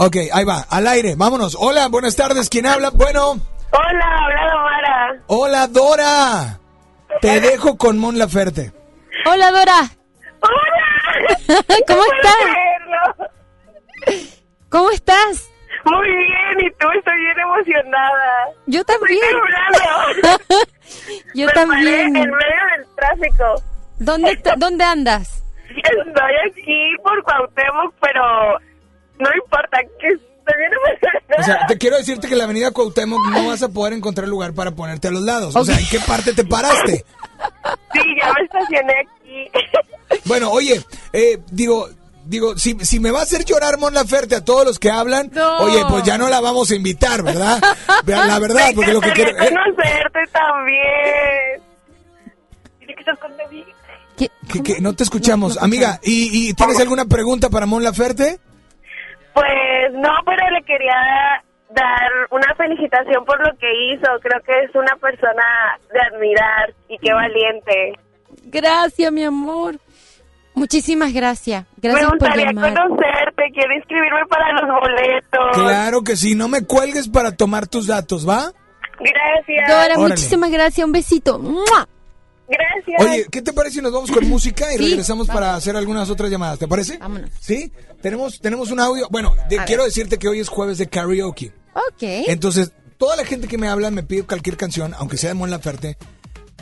[0.04, 1.56] Ok, ahí va, al aire, vámonos.
[1.60, 2.90] Hola, buenas tardes, ¿quién habla?
[2.90, 3.34] Bueno.
[3.72, 5.16] hola, habla Mara.
[5.28, 6.60] Hola, Dora.
[7.22, 8.72] Te dejo con Mon Laferte.
[9.28, 9.92] Hola, Dora.
[10.42, 11.38] Hola.
[11.88, 12.34] ¿Cómo estás?
[14.70, 15.52] ¿Cómo estás?
[15.86, 18.50] Muy bien, y tú estoy bien emocionada.
[18.66, 19.20] Yo también.
[21.36, 22.08] Yo Me también.
[22.08, 23.62] en medio del tráfico.
[24.00, 25.44] ¿Dónde, ¿Dónde andas?
[25.70, 28.58] Estoy aquí por Cuauhtémoc, pero
[29.22, 30.18] no importa, que.
[31.40, 34.28] O sea, te quiero decirte que en la avenida Cuauhtémoc no vas a poder encontrar
[34.28, 35.56] lugar para ponerte a los lados.
[35.56, 37.06] O sea, ¿en qué parte te paraste?
[37.94, 39.52] Sí, ya me estacioné aquí.
[40.26, 40.84] Bueno, oye,
[41.14, 41.90] eh, digo,
[42.26, 45.30] digo, si, si me va a hacer llorar Mon Laferte a todos los que hablan,
[45.34, 45.60] No.
[45.60, 47.62] oye, pues ya no la vamos a invitar, ¿verdad?
[48.06, 49.32] La verdad, porque lo que quiero...
[49.32, 51.62] eh, conocerte también.
[52.80, 53.70] Dile que estás conmigo.
[54.18, 54.30] ¿Qué?
[54.52, 55.58] que, que no te escuchamos.
[55.62, 58.40] Amiga, ¿y, y tienes alguna pregunta para Mon Laferte?
[59.34, 64.08] Pues no, pero le quería dar una felicitación por lo que hizo.
[64.22, 67.94] Creo que es una persona de admirar y qué valiente.
[68.44, 69.76] Gracias, mi amor.
[70.54, 71.66] Muchísimas gracias.
[71.82, 75.50] Me Gracias por gustaría conocerte, quiero inscribirme para los boletos.
[75.54, 78.52] Claro que sí, no me cuelgues para tomar tus datos, ¿va?
[79.00, 79.68] Gracias.
[79.70, 79.98] Dora, Órale.
[80.10, 80.86] muchísimas gracias.
[80.86, 81.40] Un besito.
[81.40, 81.88] ¡Mua!
[82.52, 83.02] Gracias.
[83.02, 85.42] Oye, ¿qué te parece si nos vamos con música y Sí, regresamos vamos.
[85.42, 86.60] para hacer algunas otras llamadas?
[86.60, 86.98] ¿Te parece?
[86.98, 87.30] Vámonos.
[87.40, 87.72] ¿Sí?
[88.02, 89.08] Tenemos, tenemos un audio.
[89.10, 91.54] Bueno, de- quiero decirte que hoy es jueves de karaoke.
[91.74, 92.02] Ok.
[92.28, 95.50] Entonces, toda la gente que me habla me pide cualquier canción, aunque sea de Mon
[95.50, 95.98] Laferte,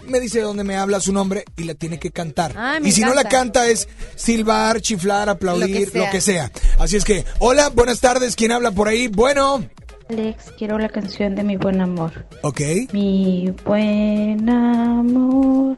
[0.05, 2.55] me dice de dónde me habla su nombre y la tiene que cantar.
[2.81, 6.47] Me y si no la canta es silbar, chiflar, aplaudir, Lo lo que que, sea.
[6.47, 6.51] sea.
[6.79, 9.07] Así es que, hola, buenas tardes, ¿quién habla por ahí?
[9.07, 9.63] Bueno,
[10.09, 12.11] Alex, quiero la canción de mi buen amor.
[12.41, 12.61] ok.
[12.93, 15.77] Mi buen amor,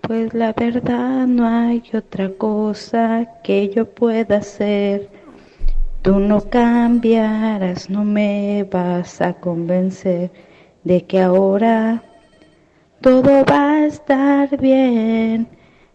[0.00, 5.08] pues la verdad no hay otra cosa que yo pueda hacer.
[6.02, 10.30] Tú no cambiarás, no me vas a convencer
[10.84, 12.00] de que ahora
[13.00, 15.48] todo va a estar bien.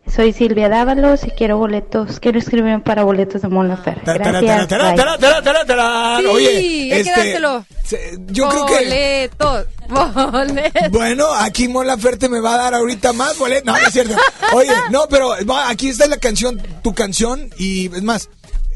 [0.08, 4.12] Soy Silvia Dávalos y quiero boletos, quiero inscribirme para boletos de Mon Laferte.
[4.12, 4.68] Gracias.
[4.70, 7.66] Sí, Oye, hay que este, dárselo.
[7.86, 10.92] se- yo creo que Boletos, boletos.
[10.92, 13.66] Bueno, aquí Mon Laferte me va a dar ahorita más boletos.
[13.66, 14.16] No, no es cierto.
[14.54, 18.30] Oye, no, pero va, aquí está la canción, tu canción, y es más,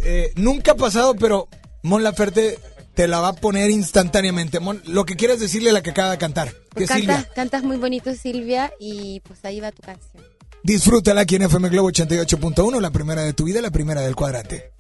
[0.03, 1.47] eh, nunca ha pasado, pero
[1.81, 2.59] Mon Laferte
[2.93, 4.59] te la va a poner instantáneamente.
[4.59, 7.27] Mon, lo que quieras decirle a la que acaba de cantar, que Pues Silvia.
[7.33, 10.23] cantas muy bonito, Silvia, y pues ahí va tu canción.
[10.65, 14.71] Disfrútala aquí en FM Globo 88.1, la primera de tu vida, la primera del cuadrante.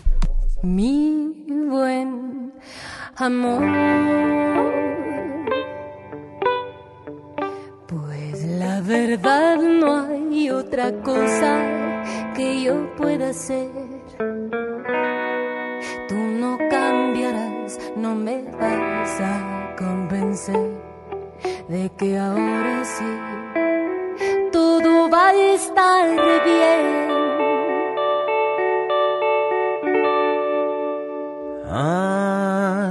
[0.61, 2.53] Mi buen
[3.17, 3.61] amor.
[7.85, 12.01] Pues la verdad no hay otra cosa
[12.33, 13.69] que yo pueda hacer.
[16.07, 20.81] Tú no cambiarás, no me vas a convencer
[21.67, 23.33] de que ahora sí
[25.13, 26.07] va a estar
[26.49, 26.85] bien.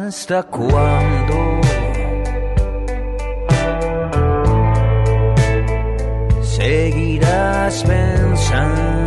[0.07, 1.37] ¿Hasta cuándo?
[6.43, 9.02] Seguirás pensando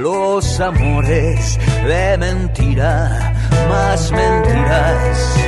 [0.00, 3.34] los amores de mentira,
[3.68, 5.39] más mentiras.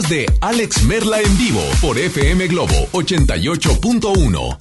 [0.00, 4.56] Más de Alex Merla en vivo por FM Globo 88.1.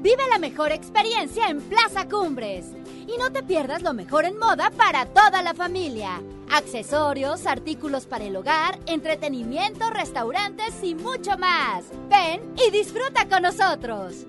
[0.00, 2.66] Vive la mejor experiencia en Plaza Cumbres.
[3.06, 6.22] Y no te pierdas lo mejor en moda para toda la familia.
[6.50, 11.84] Accesorios, artículos para el hogar, entretenimiento, restaurantes y mucho más.
[12.08, 14.26] Ven y disfruta con nosotros.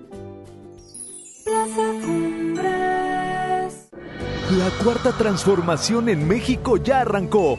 [1.44, 3.88] Plaza Cumbres.
[4.50, 7.58] La cuarta transformación en México ya arrancó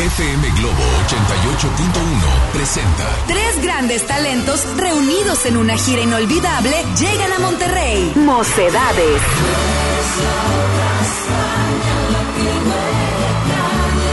[0.00, 8.10] FM Globo 88.1 presenta Tres grandes talentos reunidos en una gira inolvidable llegan a Monterrey.
[8.16, 9.20] Mocedades.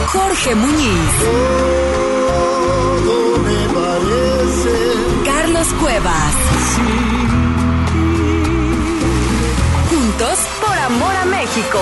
[0.07, 1.11] Jorge Muñiz.
[5.25, 6.33] Carlos Cuevas.
[9.89, 11.79] Juntos por amor a México.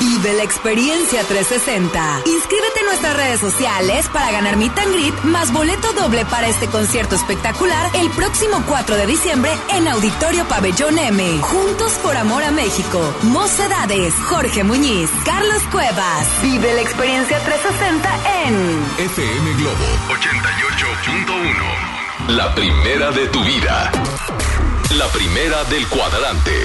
[0.00, 2.22] Vive la experiencia 360.
[2.24, 6.68] Inscríbete en nuestras redes sociales para ganar Meet and Greet más boleto doble para este
[6.68, 11.38] concierto espectacular el próximo 4 de diciembre en Auditorio Pabellón M.
[11.42, 13.14] Juntos por amor a México.
[13.24, 16.26] Mocedades, Jorge Muñiz, Carlos Cuevas.
[16.42, 18.08] Vive la experiencia 360
[18.46, 22.36] en FM Globo 88.1.
[22.36, 23.90] La primera de tu vida.
[24.96, 26.64] La primera del cuadrante.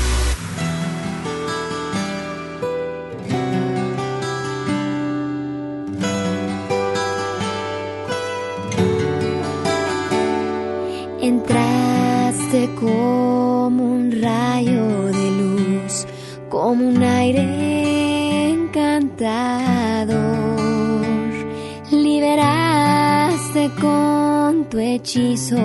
[24.95, 25.57] Hechizo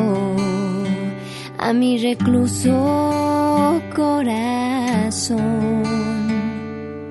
[1.58, 5.82] a mi recluso corazón.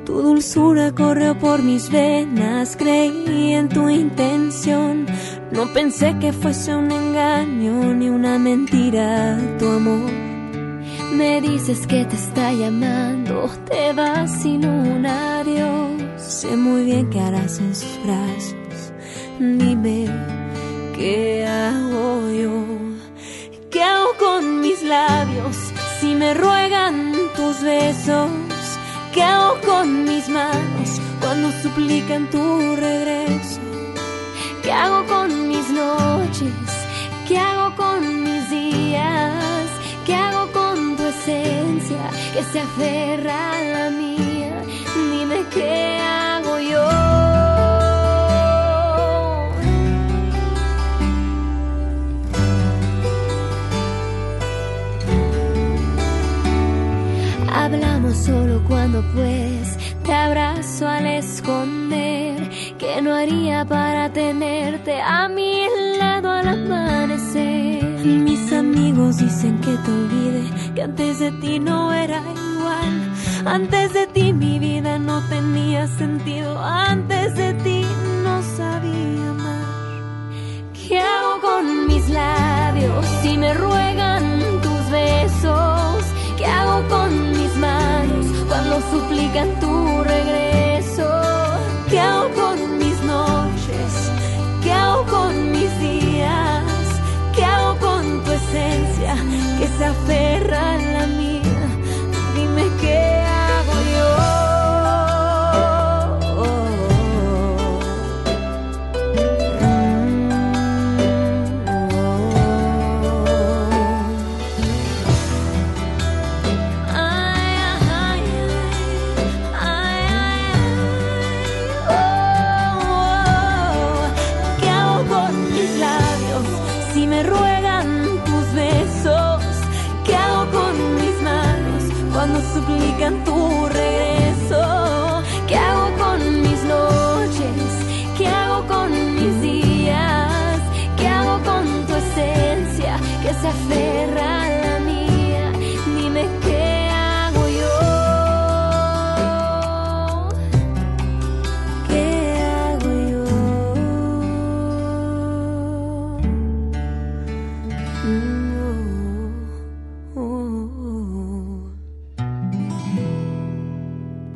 [0.06, 5.06] Tu dulzura corrió por mis venas, creí en tu intención.
[5.52, 10.12] No pensé que fuese un engaño ni una mentira tu amor.
[11.14, 15.92] Me dices que te está llamando, te vas sin un adiós.
[16.18, 18.94] Sé muy bien que harás en sus brazos.
[19.40, 20.08] Dime,
[20.96, 22.52] ¿qué hago yo?
[23.70, 25.56] ¿Qué hago con mis labios
[26.00, 28.30] si me ruegan tus besos?
[29.14, 30.90] ¿Qué hago con mis manos
[31.22, 33.62] cuando suplican tu regreso?
[34.64, 36.54] ¿Qué hago con mis noches?
[37.28, 39.68] ¿Qué hago con mis días?
[40.06, 44.62] ¿Qué hago con tu esencia que se aferra a la mía?
[45.12, 46.25] Dime qué hago
[58.26, 62.50] solo cuando pues te abrazo al esconder
[62.80, 65.68] que no haría para tenerte a mi
[66.00, 67.84] lado al amanecer.
[68.04, 70.44] Mis amigos dicen que te olvide,
[70.74, 72.94] que antes de ti no era igual.
[73.46, 77.86] Antes de ti mi vida no tenía sentido, antes de ti
[78.24, 80.32] no sabía amar.
[80.74, 85.95] ¿Qué hago con mis labios si me ruegan tus besos?
[86.46, 91.10] ¿Qué hago con mis manos cuando suplican tu regreso?
[91.90, 94.12] ¿Qué hago con mis noches?
[94.62, 96.64] ¿Qué hago con mis días?
[97.36, 99.16] ¿Qué hago con tu esencia
[99.58, 101.25] que se aferra a la mía?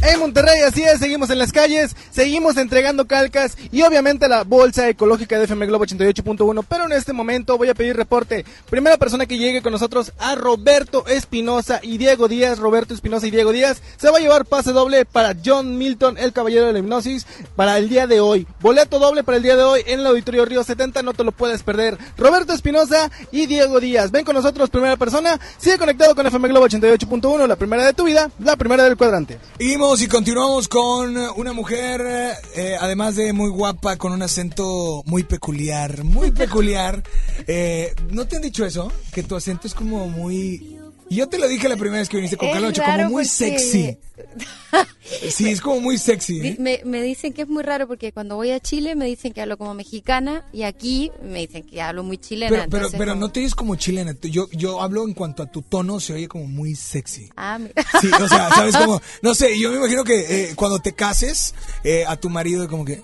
[0.00, 4.88] En Monterrey, así es, seguimos en las calles, seguimos entregando calcas y obviamente la bolsa
[4.88, 6.64] ecológica de FM Globo 88.1.
[6.68, 8.44] Pero en este momento voy a pedir reporte.
[8.70, 12.60] Primera persona que llegue con nosotros a Roberto Espinosa y Diego Díaz.
[12.60, 16.32] Roberto Espinosa y Diego Díaz se va a llevar pase doble para John Milton, el
[16.32, 17.26] caballero de la hipnosis,
[17.56, 18.46] para el día de hoy.
[18.60, 21.32] Boleto doble para el día de hoy en el Auditorio Río 70, no te lo
[21.32, 21.98] puedes perder.
[22.16, 24.12] Roberto Espinosa y Diego Díaz.
[24.12, 25.40] Ven con nosotros, primera persona.
[25.58, 29.40] Sigue conectado con FM Globo 88.1, la primera de tu vida, la primera del cuadrante.
[29.96, 36.04] Y continuamos con una mujer, eh, además de muy guapa, con un acento muy peculiar,
[36.04, 37.02] muy peculiar.
[37.46, 38.92] Eh, ¿No te han dicho eso?
[39.12, 40.77] Que tu acento es como muy...
[41.10, 43.96] Y Yo te lo dije la primera vez que viniste con Calocho, como muy sexy.
[45.30, 46.46] Sí, es como muy sexy.
[46.46, 46.56] ¿eh?
[46.58, 49.40] Me, me dicen que es muy raro porque cuando voy a Chile me dicen que
[49.40, 52.50] hablo como mexicana y aquí me dicen que hablo muy chilena.
[52.50, 54.14] Pero, pero, pero como- no te oyes como chilena.
[54.20, 57.30] Yo, yo hablo en cuanto a tu tono, se oye como muy sexy.
[57.36, 57.70] Ah, mi-
[58.02, 59.00] Sí, o sea, ¿sabes cómo?
[59.22, 61.54] No sé, yo me imagino que eh, cuando te cases,
[61.84, 63.02] eh, a tu marido como que...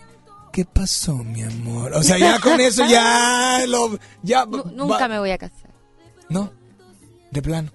[0.53, 1.95] ¿Qué pasó, mi amor?
[1.95, 3.99] O sea, ya con eso ya lo...
[4.23, 5.71] Ya, Nu- nunca va- me voy a casar.
[6.29, 6.53] No,
[7.31, 7.73] de plano.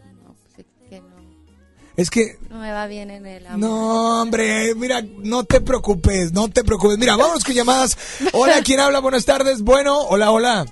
[2.00, 2.38] Es que...
[2.50, 3.60] no me va bien en el amor.
[3.60, 6.98] No, hombre, mira, no te preocupes, no te preocupes.
[6.98, 7.98] Mira, vámonos con llamadas.
[8.32, 9.00] Hola, ¿quién habla?
[9.00, 9.62] Buenas tardes.
[9.62, 10.66] Bueno, hola, hola.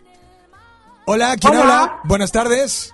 [1.06, 1.62] Hola, ¿quién Hola.
[1.62, 1.99] habla?
[2.06, 2.94] Buenas tardes.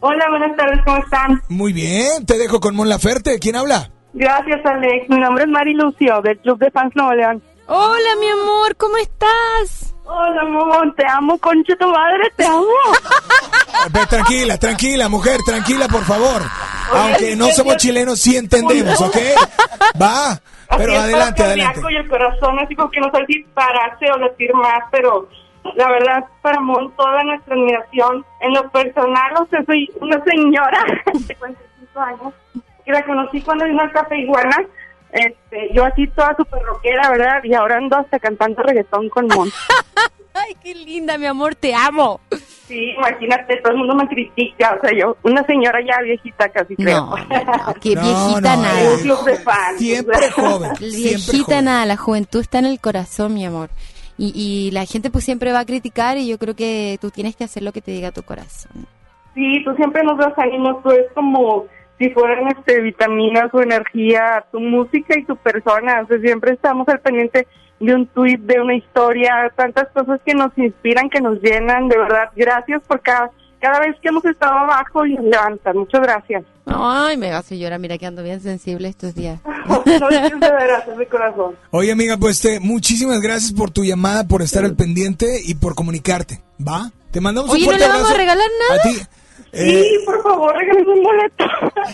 [0.00, 1.42] Hola, buenas tardes, ¿cómo están?
[1.50, 3.38] Muy bien, te dejo con Mon Laferte.
[3.38, 3.90] ¿Quién habla?
[4.14, 5.10] Gracias, Alex.
[5.10, 7.42] Mi nombre es Mari Lucio, del Club de Fans Nuevo León.
[7.66, 9.94] Hola, mi amor, ¿cómo estás?
[10.04, 12.66] Hola, amor, te amo, concha tu madre, te amo.
[13.90, 16.42] Ve, tranquila, tranquila, mujer, tranquila, por favor.
[16.92, 19.16] Aunque no somos chilenos, sí entendemos, ¿ok?
[20.00, 20.38] Va,
[20.76, 21.80] pero Así es, adelante, para adelante.
[21.90, 25.28] Y el corazón, así como que no sé si pararse o decir más, pero
[25.76, 28.24] la verdad, para Mon, toda nuestra admiración.
[28.40, 32.34] En lo personal, o sea, soy una señora de 45 años
[32.84, 34.56] que la conocí cuando vino al Café Iguana.
[35.14, 37.44] Este, yo así toda súper rockera, ¿verdad?
[37.44, 39.48] Y ahora ando hasta cantando reggaetón con Mon.
[40.34, 42.20] Ay, qué linda, mi amor, te amo.
[42.66, 46.74] Sí, imagínate, todo el mundo me critica, o sea, yo, una señora ya viejita casi
[46.74, 47.06] creo.
[47.06, 48.90] No, no, qué viejita no, nada.
[48.94, 49.78] Un club de fans.
[49.78, 51.64] Siempre joven, siempre Viejita joven.
[51.66, 53.70] nada, la juventud está en el corazón, mi amor.
[54.18, 57.36] Y, y la gente pues siempre va a criticar y yo creo que tú tienes
[57.36, 58.88] que hacer lo que te diga tu corazón.
[59.34, 61.66] Sí, tú siempre nos das ánimos, tú es como
[61.98, 66.88] si fueran este, vitaminas o energía, tu música y tu persona, o sea, siempre estamos
[66.88, 67.46] al pendiente
[67.80, 71.98] de un tuit, de una historia, tantas cosas que nos inspiran, que nos llenan, de
[71.98, 73.30] verdad, gracias por cada,
[73.60, 76.44] cada vez que hemos estado abajo y nos levantan, muchas gracias.
[76.66, 79.40] Ay, me vas a llorar, mira que ando bien sensible estos días.
[79.66, 81.56] No de veras, es de corazón.
[81.70, 85.74] Oye, amiga, pues te, muchísimas gracias por tu llamada, por estar al pendiente y por
[85.74, 86.42] comunicarte.
[86.60, 86.90] ¿Va?
[87.10, 88.14] Te mandamos Oye, un ¿no fuerte le vamos abrazo.
[88.14, 88.80] a regalar nada?
[88.80, 89.23] A ti.
[89.52, 91.44] Eh, Sí, por favor, regálame un boleto.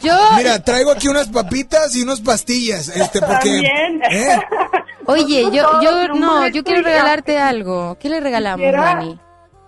[0.02, 3.34] Yo, Mira, traigo aquí unas papitas y unas pastillas, este, porque...
[3.50, 4.02] También.
[4.10, 4.40] ¿eh?
[5.06, 7.96] oye, yo, yo, no, yo quiero regalarte algo.
[8.00, 9.18] ¿Qué le regalamos, Mani?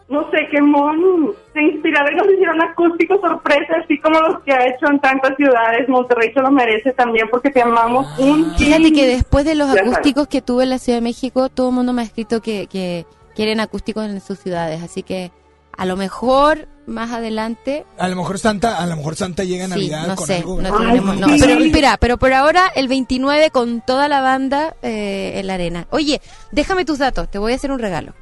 [0.09, 4.41] No sé, que Mon se inspirara y nos hiciera un acústico sorpresa, así como los
[4.43, 5.89] que ha hecho en tantas ciudades.
[5.89, 9.77] Monterrey se lo merece también porque te amamos un Fíjate que después de los Ya
[9.77, 9.93] sabes.
[9.93, 12.67] acústicos que tuve en la Ciudad de México, todo el mundo me ha escrito que,
[12.67, 14.83] que quieren acústicos en sus ciudades.
[14.83, 15.31] Así que
[15.77, 19.71] a lo mejor más adelante A lo mejor Santa, a lo mejor Santa llega Sí,
[19.71, 20.61] Navidad no con sé, algo.
[20.61, 21.27] no tenemos, no.
[21.39, 25.87] Pero espera, pero por ahora el 29 con toda la banda eh, en la arena.
[25.91, 26.21] Oye,
[26.51, 28.15] déjame tus datos, te voy a hacer un regalo.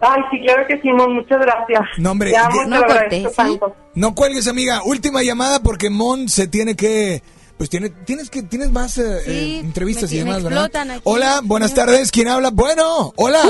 [0.00, 1.80] Ay, sí, claro que sí, Mon, muchas gracias.
[1.98, 3.60] No, hombre, te No agradezco ¿sí?
[3.94, 4.80] No cuelgues, amiga.
[4.84, 7.22] Última llamada porque Mon se tiene que...
[7.56, 10.64] Pues tiene, tienes que tienes más eh, Sí, eh, entrevistas me- y demás, ¿verdad?
[10.76, 11.00] aquí.
[11.04, 12.10] Hola, buenas tardes.
[12.10, 12.50] ¿Quién habla?
[12.50, 13.40] Bueno, hola.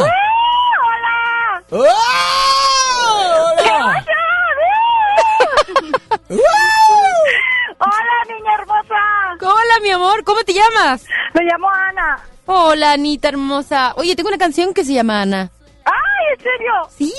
[1.71, 1.89] ¡Hola!
[1.91, 2.44] ¡Ah!
[3.75, 4.05] ¡Hola!
[7.79, 8.95] ¡Hola, niña hermosa!
[9.41, 11.07] Hola, mi amor, ¿cómo te llamas?
[11.35, 12.19] Me llamo Ana.
[12.47, 13.95] Hola, Anita hermosa.
[13.97, 15.51] Oye, tengo una canción que se llama Ana.
[15.85, 16.73] ¡Ay, en serio!
[16.91, 17.13] Sí,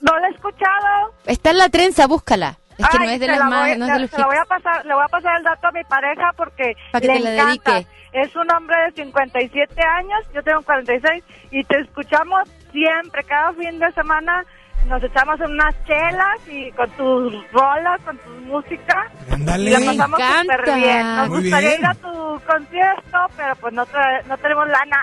[0.00, 1.12] No la he escuchado.
[1.26, 2.58] está en la trenza, búscala.
[2.78, 4.18] Es que Ay, no es de las la más, voy- no es de los se
[4.18, 7.00] la voy a pasar, le voy a pasar el dato a mi pareja porque Pa'
[7.00, 7.72] que le te la encanta.
[7.72, 7.86] dedique.
[8.12, 12.40] Es un hombre de 57 años, yo tengo 46 y te escuchamos
[12.72, 14.44] siempre, cada fin de semana
[14.88, 19.10] nos echamos unas chelas y con tus rolas, con tu música.
[19.30, 19.70] Ándale.
[19.70, 20.56] Y la pasamos Me encanta.
[20.58, 21.16] súper bien.
[21.16, 21.80] Nos Muy gustaría bien.
[21.80, 24.98] ir a tu concierto, pero pues no, tra- no tenemos lana.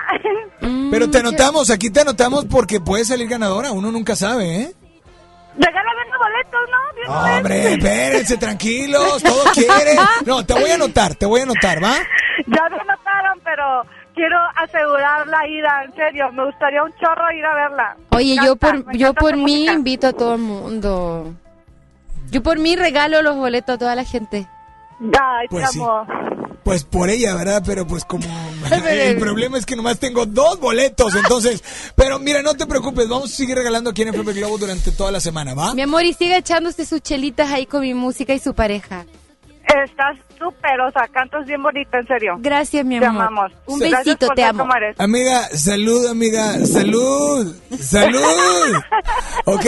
[0.60, 3.72] Mm, Pero te anotamos, aquí te anotamos porque puede salir ganadora.
[3.72, 4.72] Uno nunca sabe, ¿eh?
[5.56, 7.14] Regálame unos boletos, ¿no?
[7.36, 9.96] Hombre, espérense, tranquilos, todos quieren.
[10.26, 11.94] No, te voy a anotar, te voy a anotar, ¿va?
[12.46, 13.82] Ya me notaron, pero
[14.14, 16.30] quiero asegurar la ida, en serio.
[16.32, 17.96] Me gustaría un chorro ir a verla.
[18.10, 19.72] Oye, yo por yo por mí música.
[19.72, 21.32] invito a todo el mundo.
[22.30, 24.46] Yo por mí regalo los boletos a toda la gente.
[25.18, 25.80] Ay, Pues te sí.
[25.80, 26.06] amo.
[26.62, 27.62] Pues por ella, ¿verdad?
[27.66, 28.24] Pero pues como
[28.90, 31.64] el problema es que nomás tengo dos boletos, entonces,
[31.96, 35.10] pero mira, no te preocupes, vamos a seguir regalando aquí en FM Globo durante toda
[35.10, 35.74] la semana, ¿va?
[35.74, 39.06] Mi amor, y siga echándose sus chelitas ahí con mi música y su pareja.
[39.84, 42.36] Estás súper, o sea, cantas bien bonita, en serio.
[42.40, 43.22] Gracias, mi Te amor.
[43.26, 43.52] amamos.
[43.66, 44.66] Un besito, por te amo.
[44.98, 48.74] Amiga, salud, amiga, salud, salud.
[49.44, 49.66] ¿Ok?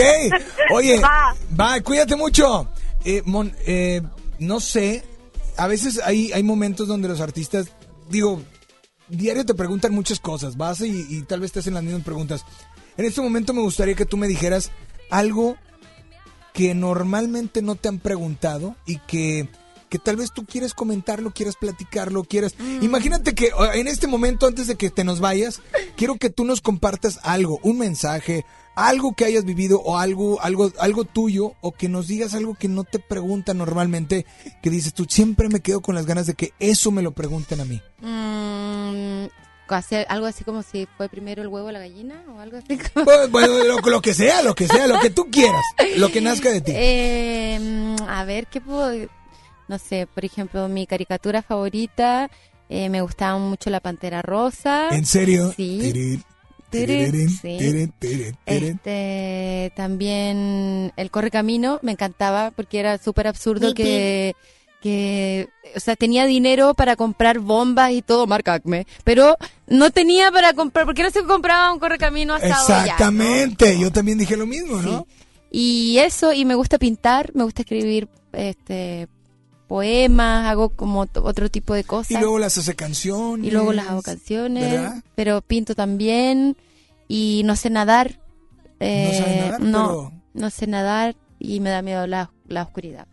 [0.71, 1.35] Oye, Va.
[1.59, 2.67] va, cuídate mucho.
[3.05, 4.01] Eh, Mon, eh,
[4.39, 5.03] no sé,
[5.57, 7.67] a veces hay, hay momentos donde los artistas,
[8.09, 8.41] digo,
[9.07, 12.45] diario te preguntan muchas cosas, vas y, y tal vez te hacen las mismas preguntas.
[12.97, 14.71] En este momento me gustaría que tú me dijeras
[15.09, 15.55] algo
[16.53, 19.49] que normalmente no te han preguntado y que,
[19.93, 22.55] que tal vez tú quieres comentarlo, quieras platicarlo, quieras...
[22.81, 25.61] Imagínate que en este momento, antes de que te nos vayas,
[25.95, 28.43] quiero que tú nos compartas algo, un mensaje,
[28.73, 32.67] algo que hayas vivido o algo, algo, algo tuyo, o que nos digas algo que
[32.69, 34.25] no te preguntan normalmente,
[34.63, 37.61] que dices tú, siempre me quedo con las ganas de que eso me lo pregunten
[37.61, 37.79] a mí.
[38.01, 39.25] Mm,
[40.07, 42.79] algo así como si fue primero el huevo o la gallina o algo así.
[42.79, 45.61] como- Bueno, bueno, lo, lo que sea, lo que sea, lo que tú quieras,
[45.97, 46.71] lo que nazca de ti.
[46.75, 48.91] Eh, mm, a ver, ¿qué puedo...?
[49.67, 52.29] No sé, por ejemplo, mi caricatura favorita,
[52.69, 54.89] eh, me gustaba mucho la Pantera Rosa.
[54.91, 55.53] ¿En serio?
[55.55, 56.21] Sí.
[56.69, 57.91] Tirín, sí.
[58.47, 64.35] Este, también el Correcamino me encantaba porque era súper absurdo que,
[64.81, 69.37] que, o sea, tenía dinero para comprar bombas y todo, marca Acme, pero
[69.67, 72.81] no tenía para comprar, porque no se compraba un Correcamino hasta ahora ya, ¿no?
[72.81, 75.05] Exactamente, yo también dije lo mismo, ¿no?
[75.51, 79.07] Y eso, y me gusta pintar, me gusta escribir este
[79.73, 82.11] poemas, hago como otro tipo de cosas.
[82.11, 83.47] Y luego las hace canciones.
[83.47, 85.03] Y luego las hago canciones, ¿verdad?
[85.15, 86.55] pero pinto también
[87.07, 88.19] y no sé nadar.
[88.79, 93.07] Eh, sabe nadar, no, pero- no sé nadar y me da miedo la, la oscuridad.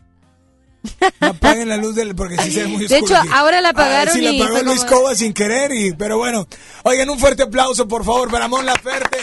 [1.23, 3.29] No apaguen la luz del, porque sí se ve muy De oscuro hecho, aquí.
[3.33, 6.47] ahora la apagaron sí, la apagó Luis Cova sin querer, y, pero bueno.
[6.83, 9.17] Oigan, un fuerte aplauso, por favor, para Mon Laferte.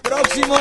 [0.00, 0.54] Próximo,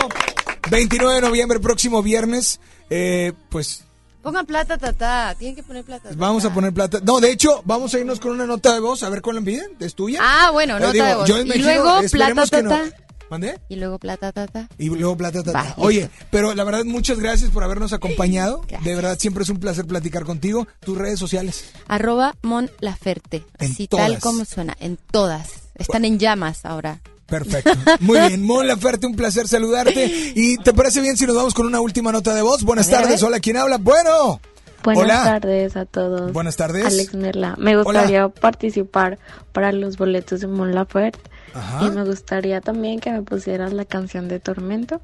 [0.72, 3.84] 29 de noviembre, próximo viernes, eh, pues
[4.24, 5.36] Pongan plata, tata.
[5.38, 6.10] Tienen que poner plata.
[6.16, 7.00] vamos a poner plata.
[7.04, 9.42] No, de hecho, vamos a irnos con una nota de voz, a ver cuál la
[9.44, 9.72] piden.
[9.80, 10.20] ¿Es tuya?
[10.22, 11.28] Ah, bueno, Eh, nota digo, de voz.
[11.28, 12.84] yo y luego plata, tata.
[13.30, 13.60] ¿Mandé?
[13.68, 14.68] Y luego plata, tata.
[14.78, 15.74] Y luego plata, tata.
[15.78, 18.64] Oye, pero la verdad, muchas gracias por habernos acompañado.
[18.84, 20.68] De verdad, siempre es un placer platicar contigo.
[20.82, 21.66] Tus redes sociales.
[21.88, 23.44] Arroba Mon Laferte.
[23.60, 24.22] En Así tal todas.
[24.22, 24.76] como suena.
[24.80, 25.50] En todas.
[25.76, 27.02] Están en llamas ahora.
[27.34, 27.72] Perfecto.
[28.02, 28.46] Muy bien.
[28.46, 30.06] Mon Laferte, un placer saludarte.
[30.36, 32.64] ¿Y te parece bien si nos vamos con una última nota de voz?
[32.64, 33.24] Buenas tardes.
[33.24, 33.80] Hola, ¿quién habla?
[33.80, 34.40] Bueno.
[34.84, 35.24] Buenas Hola.
[35.24, 36.32] tardes a todos.
[36.32, 36.86] Buenas tardes.
[36.86, 37.56] Alex Merla.
[37.58, 39.18] Me gustaría participar
[39.52, 41.22] para los boletos de Mon Laferte.
[41.56, 41.86] Ajá.
[41.86, 45.02] Y me gustaría también que me pusieras la canción de Tormento.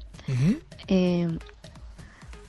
[0.86, 1.26] Eh,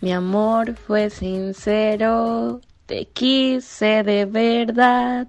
[0.02, 5.28] mi amor fue sincero, te quise de verdad,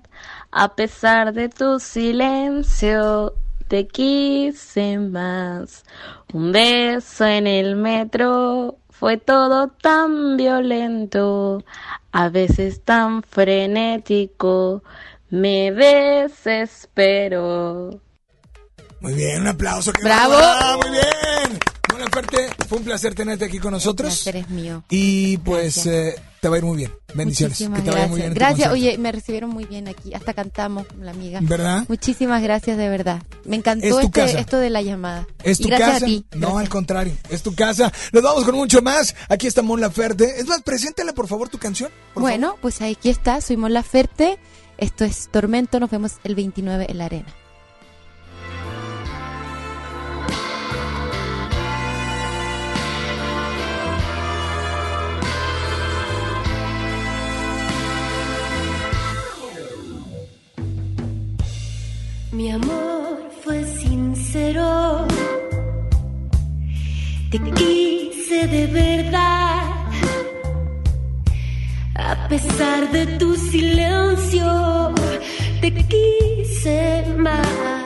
[0.50, 3.34] a pesar de tu silencio,
[3.72, 5.84] te quise más.
[6.34, 11.64] Un beso en el metro fue todo tan violento,
[12.12, 14.82] a veces tan frenético,
[15.30, 16.78] me desespero.
[19.00, 19.90] Muy bien, un aplauso.
[19.94, 20.36] ¡Qué ¡Bravo!
[20.82, 21.58] Muy bien.
[21.92, 24.08] Mon Laferte, fue un placer tenerte aquí con nosotros.
[24.26, 24.82] El placer es mío.
[24.90, 26.92] Y pues eh, te va a ir muy bien.
[27.14, 27.60] Bendiciones.
[27.60, 28.10] Muchísimas que te vaya gracias.
[28.10, 28.34] muy bien.
[28.34, 31.40] gracias, oye, me recibieron muy bien aquí, hasta cantamos con la amiga.
[31.42, 31.84] ¿Verdad?
[31.88, 33.22] Muchísimas gracias, de verdad.
[33.44, 35.26] Me encantó Es este, esto de la llamada.
[35.44, 36.04] ¿Es Y tu gracias casa?
[36.06, 36.24] a ti.
[36.36, 37.92] No, al contrario, es tu casa.
[38.12, 39.14] Nos vamos con mucho más.
[39.28, 40.40] Aquí está Mon Laferte.
[40.40, 41.90] Es más, preséntale por favor tu canción.
[42.14, 44.38] Bueno, pues aquí está, soy Mon Laferte.
[44.78, 47.34] Esto es Tormento, nos vemos el 29 en la arena.
[62.32, 65.06] Mi amor fue sincero,
[67.30, 69.62] te quise de verdad,
[71.94, 74.94] a pesar de tu silencio,
[75.60, 77.82] te quise más.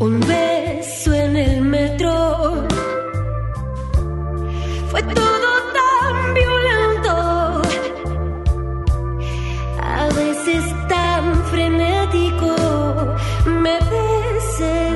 [0.00, 2.66] Un beso en el metro.
[4.90, 5.48] Fue todo
[11.58, 12.54] frenético,
[13.46, 14.87] me desespero.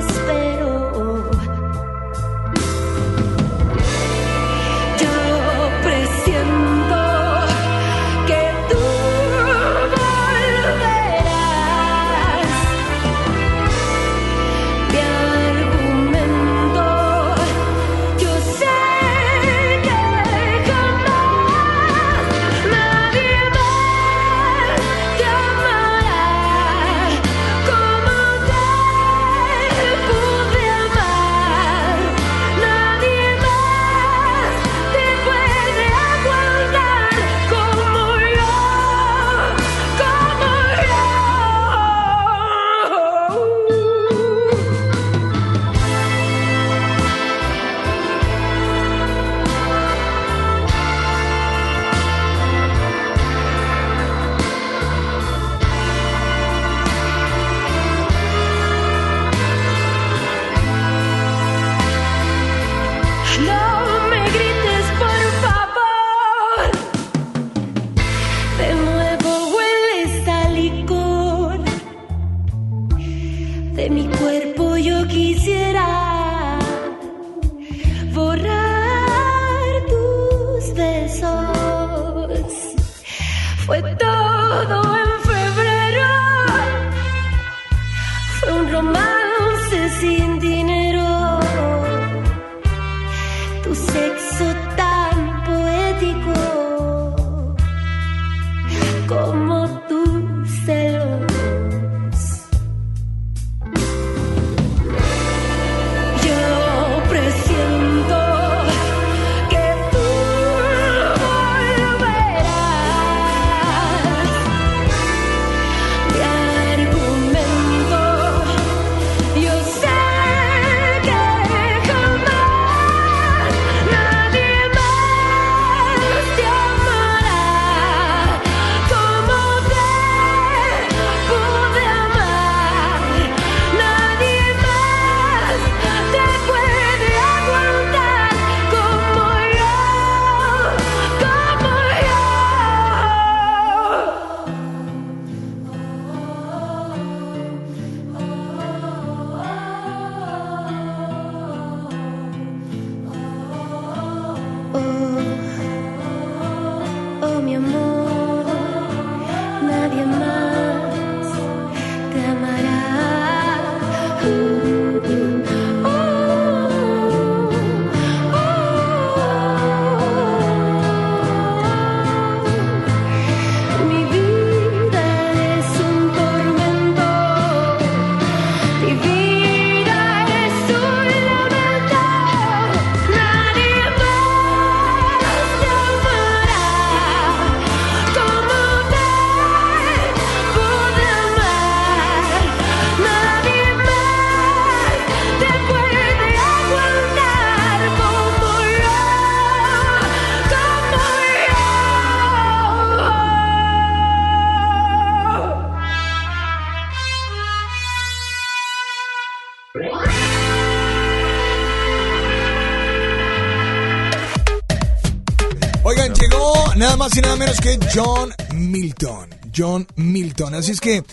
[217.53, 219.29] Menos que John Milton.
[219.55, 220.55] John Milton.
[220.55, 221.03] Así es que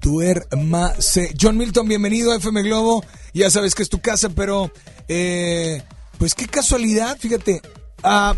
[0.00, 1.34] duérmase.
[1.40, 3.04] John Milton, bienvenido a FM Globo.
[3.32, 4.72] Ya sabes que es tu casa, pero
[5.08, 5.82] eh,
[6.18, 7.60] pues qué casualidad, fíjate.
[8.02, 8.34] Ah,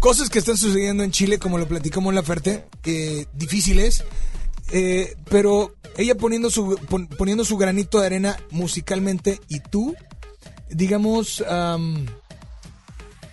[0.00, 2.66] cosas que están sucediendo en Chile, como lo platicamos en la Ferte,
[3.34, 4.04] difíciles.
[4.72, 9.94] eh, pero ella poniendo su, pon- poniendo su granito de arena musicalmente y tú,
[10.70, 12.06] digamos, am,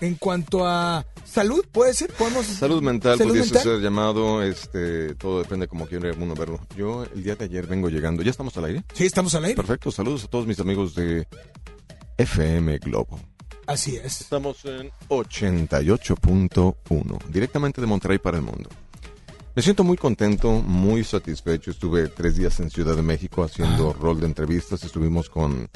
[0.01, 3.73] en cuanto a salud, puede ser, podemos Salud mental Salud pudiese mental.
[3.73, 6.59] ser llamado, este, todo depende como quiere uno verlo.
[6.75, 8.83] Yo el día de ayer vengo llegando, ¿ya estamos al aire?
[8.93, 9.55] Sí, estamos al aire.
[9.55, 11.27] Perfecto, saludos a todos mis amigos de
[12.17, 13.19] FM Globo.
[13.67, 14.21] Así es.
[14.21, 18.69] Estamos en 88.1, directamente de Monterrey para el mundo.
[19.55, 21.69] Me siento muy contento, muy satisfecho.
[21.69, 24.83] Estuve tres días en Ciudad de México haciendo rol de entrevistas.
[24.83, 25.69] Estuvimos con,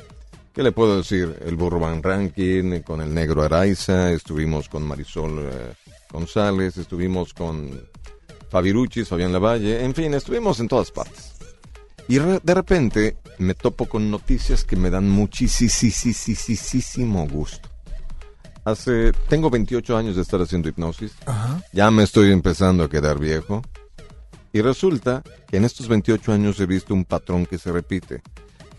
[0.54, 1.36] ¿qué le puedo decir?
[1.46, 5.74] El Burro Van Rankin, con el Negro Araiza, estuvimos con Marisol eh,
[6.12, 7.82] González, estuvimos con
[8.50, 11.34] Fabiruchis, Fabián Lavalle, en fin, estuvimos en todas partes.
[12.08, 17.70] Y re- de repente me topo con noticias que me dan muchísimo gusto.
[18.66, 21.14] Hace, tengo 28 años de estar haciendo hipnosis.
[21.74, 23.62] Ya me estoy empezando a quedar viejo.
[24.54, 28.22] Y resulta que en estos 28 años he visto un patrón que se repite.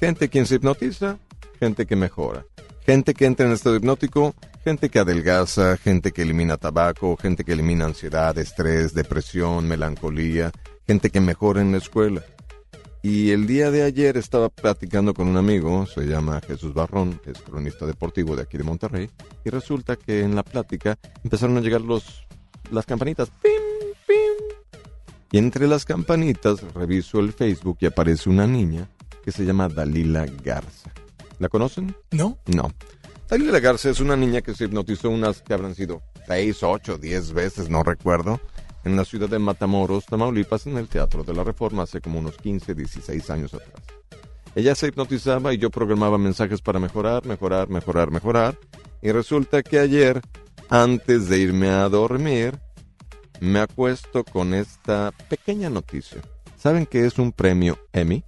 [0.01, 1.19] Gente quien se hipnotiza,
[1.65, 2.45] gente que mejora.
[2.85, 7.53] Gente que entra en estado hipnótico, gente que adelgaza, gente que elimina tabaco, gente que
[7.53, 10.53] elimina ansiedad, estrés, depresión, melancolía,
[10.87, 12.23] gente que mejora en la escuela.
[13.03, 17.41] Y el día de ayer estaba platicando con un amigo, se llama Jesús Barrón, es
[17.41, 19.09] cronista deportivo de aquí de Monterrey,
[19.43, 22.27] y resulta que en la plática empezaron a llegar los
[22.71, 23.31] las campanitas.
[23.43, 23.53] ¡Pim,
[24.07, 24.81] pim!
[25.33, 28.87] Y entre las campanitas reviso el Facebook y aparece una niña
[29.23, 30.93] que se llama Dalila Garza.
[31.45, 31.95] ¿La conocen?
[32.11, 32.39] No.
[32.47, 32.73] No.
[33.29, 37.33] Dalila Garza es una niña que se hipnotizó unas que habrán sido 6, 8, 10
[37.35, 38.41] veces, no recuerdo,
[38.83, 42.39] en la ciudad de Matamoros, Tamaulipas, en el Teatro de la Reforma, hace como unos
[42.39, 43.83] 15, 16 años atrás.
[44.55, 48.59] Ella se hipnotizaba y yo programaba mensajes para mejorar, mejorar, mejorar, mejorar.
[49.03, 50.23] Y resulta que ayer,
[50.71, 52.59] antes de irme a dormir,
[53.39, 56.23] me acuesto con esta pequeña noticia.
[56.57, 58.25] ¿Saben qué es un premio Emmy?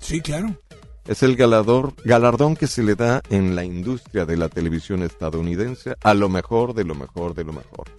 [0.00, 0.58] Sí, claro.
[1.06, 6.14] Es el galardón que se le da en la industria de la televisión estadounidense a
[6.14, 7.90] lo mejor de lo mejor de lo mejor.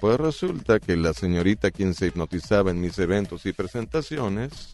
[0.00, 4.72] Pues resulta que la señorita quien se hipnotizaba en mis eventos y presentaciones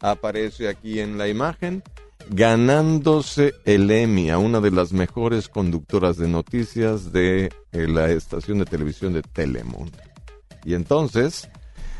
[0.00, 1.82] aparece aquí en la imagen
[2.30, 8.58] ganándose el Emmy a una de las mejores conductoras de noticias de eh, la estación
[8.58, 9.98] de televisión de Telemundo.
[10.64, 11.48] Y entonces,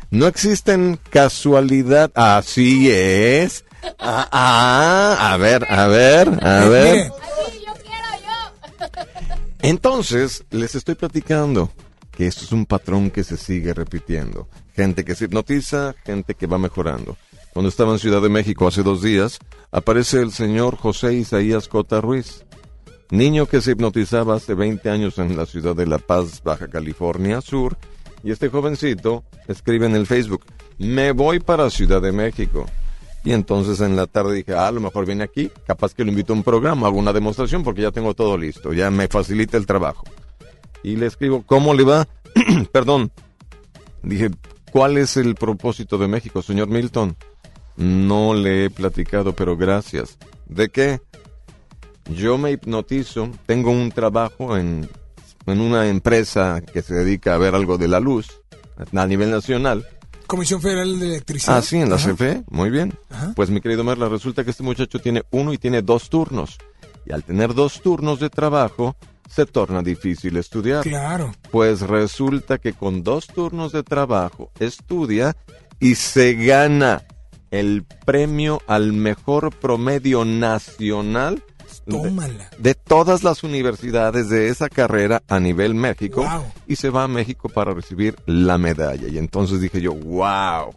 [0.09, 2.11] no existen casualidad.
[2.15, 3.65] Así es.
[3.99, 7.11] Ah, ah, a ver, a ver, a ver.
[9.61, 11.71] Entonces, les estoy platicando
[12.11, 14.47] que esto es un patrón que se sigue repitiendo.
[14.75, 17.17] Gente que se hipnotiza, gente que va mejorando.
[17.53, 19.39] Cuando estaba en Ciudad de México hace dos días,
[19.71, 22.45] aparece el señor José Isaías Cota Ruiz,
[23.11, 27.41] niño que se hipnotizaba hace 20 años en la ciudad de La Paz, Baja California
[27.41, 27.77] Sur,
[28.23, 30.45] y este jovencito escribe en el Facebook,
[30.77, 32.65] me voy para Ciudad de México.
[33.25, 36.11] Y entonces en la tarde dije, ah, a lo mejor viene aquí, capaz que lo
[36.11, 39.57] invito a un programa, hago una demostración porque ya tengo todo listo, ya me facilita
[39.57, 40.03] el trabajo.
[40.83, 42.07] Y le escribo, ¿cómo le va?
[42.71, 43.11] Perdón.
[44.03, 44.29] Dije,
[44.71, 47.17] ¿cuál es el propósito de México, señor Milton?
[47.77, 50.19] No le he platicado, pero gracias.
[50.45, 51.01] ¿De qué?
[52.07, 54.87] Yo me hipnotizo, tengo un trabajo en,
[55.47, 58.43] en una empresa que se dedica a ver algo de la luz
[58.93, 59.87] a nivel nacional
[60.25, 61.57] Comisión Federal de Electricidad.
[61.57, 62.13] Ah, sí, en la Ajá.
[62.13, 62.93] CFE, muy bien.
[63.35, 66.57] Pues mi querido Merla, resulta que este muchacho tiene uno y tiene dos turnos.
[67.05, 68.95] Y al tener dos turnos de trabajo,
[69.29, 70.83] se torna difícil estudiar.
[70.83, 71.33] Claro.
[71.51, 75.35] Pues resulta que con dos turnos de trabajo estudia
[75.79, 77.03] y se gana
[77.51, 81.43] el premio al mejor promedio nacional
[81.85, 82.49] Tómala.
[82.57, 86.45] de todas las universidades de esa carrera a nivel México Wow.
[86.67, 89.07] y se va a México para recibir la medalla.
[89.07, 90.73] Y entonces dije yo, wow,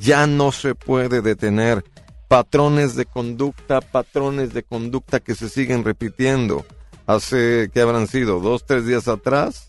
[0.00, 1.84] ya no se puede detener
[2.28, 6.64] patrones de conducta, patrones de conducta que se siguen repitiendo.
[7.06, 8.40] Hace, ¿qué habrán sido?
[8.40, 9.66] Dos, tres días atrás,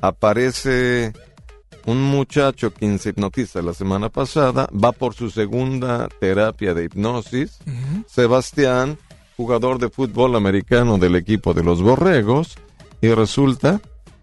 [0.00, 1.12] aparece
[1.86, 7.58] un muchacho quien se hipnotiza la semana pasada, va por su segunda terapia de hipnosis.
[8.06, 8.98] Sebastián,
[9.36, 12.56] jugador de fútbol americano del equipo de los Borregos,
[13.00, 13.80] y resulta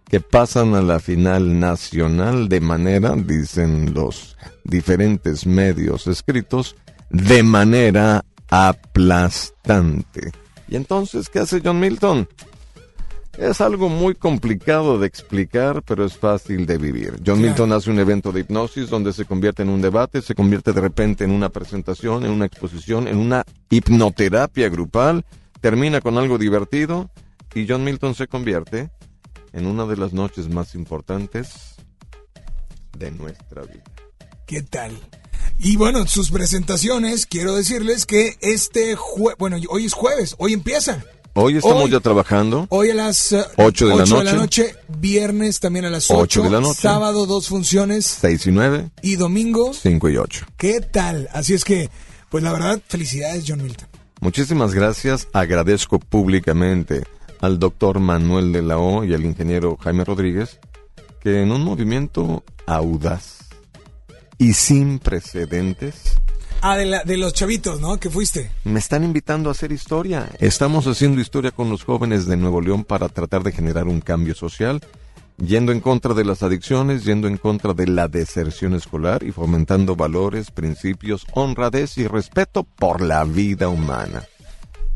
[0.10, 6.76] que pasan a la final nacional de manera, dicen los diferentes medios escritos,
[7.10, 10.32] de manera aplastante.
[10.68, 12.28] Y entonces, ¿qué hace John Milton?
[13.40, 17.22] Es algo muy complicado de explicar, pero es fácil de vivir.
[17.26, 20.74] John Milton hace un evento de hipnosis donde se convierte en un debate, se convierte
[20.74, 25.26] de repente en una presentación, en una exposición, en una hipnoterapia grupal,
[25.62, 27.10] termina con algo divertido
[27.56, 28.90] y John Milton se convierte
[29.54, 31.76] en una de las noches más importantes
[32.98, 33.86] de nuestra vida.
[34.48, 34.92] ¿Qué tal?
[35.60, 41.06] Y bueno, sus presentaciones, quiero decirles que este jue bueno, hoy es jueves, hoy empieza.
[41.34, 42.66] Hoy estamos Hoy- ya trabajando.
[42.70, 44.76] Hoy a las eh, Ocho de la noche.
[45.00, 46.82] viernes también a las Ocho 8, de la noche.
[46.82, 50.46] sábado dos funciones 6 y 9, y domingo, 5 y 8.
[50.58, 51.30] ¿qué tal?
[51.34, 51.90] Así es que,
[52.30, 53.88] pues la verdad, felicidades John Milton.
[54.22, 55.28] Muchísimas gracias.
[55.32, 57.04] Agradezco públicamente
[57.40, 60.60] al doctor Manuel de la O y al ingeniero Jaime Rodríguez
[61.22, 63.40] que en un movimiento audaz
[64.38, 66.16] y sin precedentes
[66.62, 67.98] Ah, de, la- de los chavitos, ¿no?
[68.00, 68.52] Que fuiste.
[68.66, 70.30] me están invitando a hacer historia.
[70.40, 74.36] Estamos haciendo historia con los jóvenes de Nuevo León para tratar de generar un cambio
[74.36, 74.82] social,
[75.38, 79.96] yendo en contra de las adicciones, yendo en contra de la deserción escolar y fomentando
[79.96, 84.24] valores, principios, honradez y respeto por la vida humana.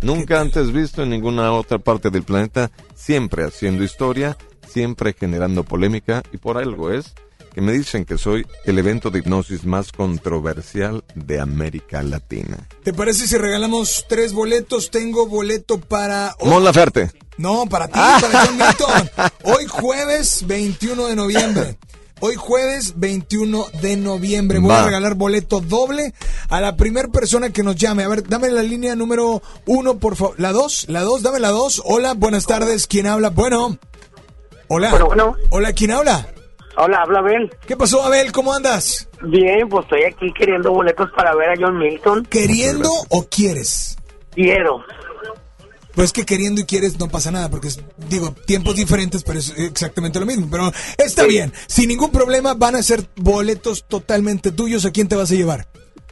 [0.02, 4.36] Nunca antes visto en ninguna otra parte del planeta, siempre haciendo historia,
[4.68, 7.14] siempre generando polémica y por algo es
[7.54, 12.68] que me dicen que soy el evento de hipnosis más controversial de América Latina.
[12.84, 14.90] ¿Te parece si regalamos tres boletos?
[14.90, 16.36] Tengo boleto para...
[16.44, 17.12] Mon Laferte.
[17.38, 19.10] No, para ti, para John Milton.
[19.44, 21.78] Hoy jueves 21 de noviembre.
[22.20, 26.14] Hoy jueves 21 de noviembre voy a regalar boleto doble
[26.48, 28.04] a la primera persona que nos llame.
[28.04, 30.36] A ver, dame la línea número uno, por favor.
[30.40, 31.82] La dos, la dos, dame la dos.
[31.84, 32.88] Hola, buenas tardes.
[32.88, 33.30] ¿Quién habla?
[33.30, 33.78] Bueno.
[34.70, 34.94] Hola.
[35.50, 36.33] Hola, ¿quién habla?
[36.76, 37.52] Hola, habla Abel.
[37.68, 38.32] ¿Qué pasó, Abel?
[38.32, 39.08] ¿Cómo andas?
[39.22, 42.26] Bien, pues estoy aquí queriendo boletos para ver a John Milton.
[42.26, 43.98] ¿Queriendo o quieres?
[44.32, 44.84] Quiero.
[45.94, 47.80] Pues que queriendo y quieres no pasa nada, porque es,
[48.10, 50.48] digo, tiempos diferentes, pero es exactamente lo mismo.
[50.50, 54.86] Pero está bien, sin ningún problema van a ser boletos totalmente tuyos.
[54.86, 55.68] ¿A quién te vas a llevar?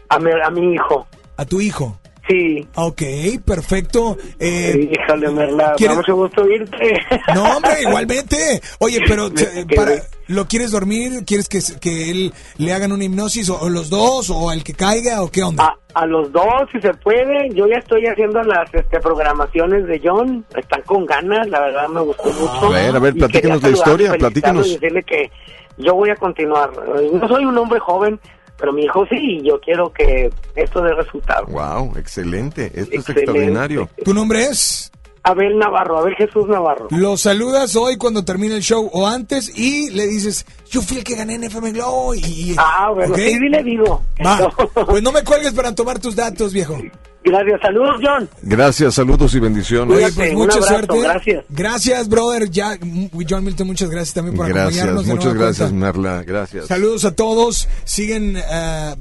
[0.10, 1.08] A mi, a mi hijo.
[1.38, 1.98] ¿A tu hijo?
[2.30, 2.68] Sí.
[2.76, 3.02] Ok,
[3.44, 4.16] perfecto.
[4.40, 7.00] Eh, Híjole, Merla, ¿quieres- me da mucho gusto irte.
[7.34, 8.62] No, hombre, igualmente.
[8.80, 9.94] Oye, pero eh, para,
[10.32, 11.24] ¿lo quieres dormir?
[11.26, 14.74] ¿Quieres que, que él le hagan una hipnosis o, o los dos o el que
[14.74, 15.78] caiga o qué onda?
[15.94, 17.53] A los dos, si se puede.
[17.53, 20.45] Yo ya estoy haciendo las este, programaciones de John.
[20.56, 22.68] Están con ganas, la verdad me gustó mucho.
[22.68, 25.32] A ver, a ver, quería la historia, saludarlo y decirle que
[25.78, 26.72] yo voy a continuar.
[27.14, 28.20] No soy un hombre joven,
[28.58, 31.45] pero mi hijo sí, yo quiero que esto dé resultado.
[31.48, 32.68] Wow, excelente.
[32.68, 33.22] Esto es Excelente.
[33.22, 33.90] extraordinario.
[34.03, 34.91] ¿Tu nombre es?
[35.23, 36.88] Abel Navarro, Abel Jesús Navarro.
[36.89, 41.03] Lo saludas hoy cuando termine el show o antes y le dices, yo fui el
[41.03, 42.56] que gané en FM Globo y...
[42.57, 44.03] Ah, bueno, sí, le digo.
[44.26, 44.49] Va,
[44.88, 46.77] pues no me cuelgues para tomar tus datos, viejo.
[47.23, 48.27] Gracias, saludos, John.
[48.41, 49.95] Gracias, saludos y bendiciones.
[49.95, 51.02] Oye, pues mucha abrazo, suerte.
[51.02, 51.45] gracias.
[51.49, 52.49] Gracias, brother.
[52.49, 55.06] Ya, mm, John Milton, muchas gracias también por Gracias, acompañarnos.
[55.06, 55.85] de muchas gracias, cuenta.
[55.85, 56.23] Merla.
[56.23, 56.65] Gracias.
[56.65, 57.69] Saludos a todos.
[57.84, 58.95] Siguen eh,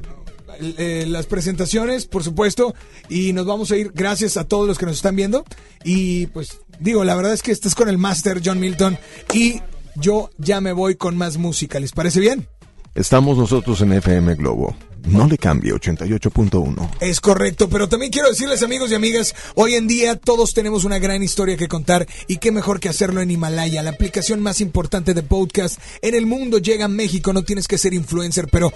[0.60, 2.74] eh, las presentaciones, por supuesto.
[3.08, 3.92] Y nos vamos a ir.
[3.94, 5.44] Gracias a todos los que nos están viendo.
[5.84, 8.98] Y pues, digo, la verdad es que estás con el Master John Milton.
[9.32, 9.60] Y
[9.96, 11.80] yo ya me voy con más música.
[11.80, 12.46] ¿Les parece bien?
[12.94, 14.74] Estamos nosotros en FM Globo.
[15.06, 16.90] No le cambie, 88.1.
[17.00, 20.98] Es correcto, pero también quiero decirles amigos y amigas, hoy en día todos tenemos una
[20.98, 25.14] gran historia que contar y qué mejor que hacerlo en Himalaya, la aplicación más importante
[25.14, 28.72] de podcast en el mundo llega a México, no tienes que ser influencer, pero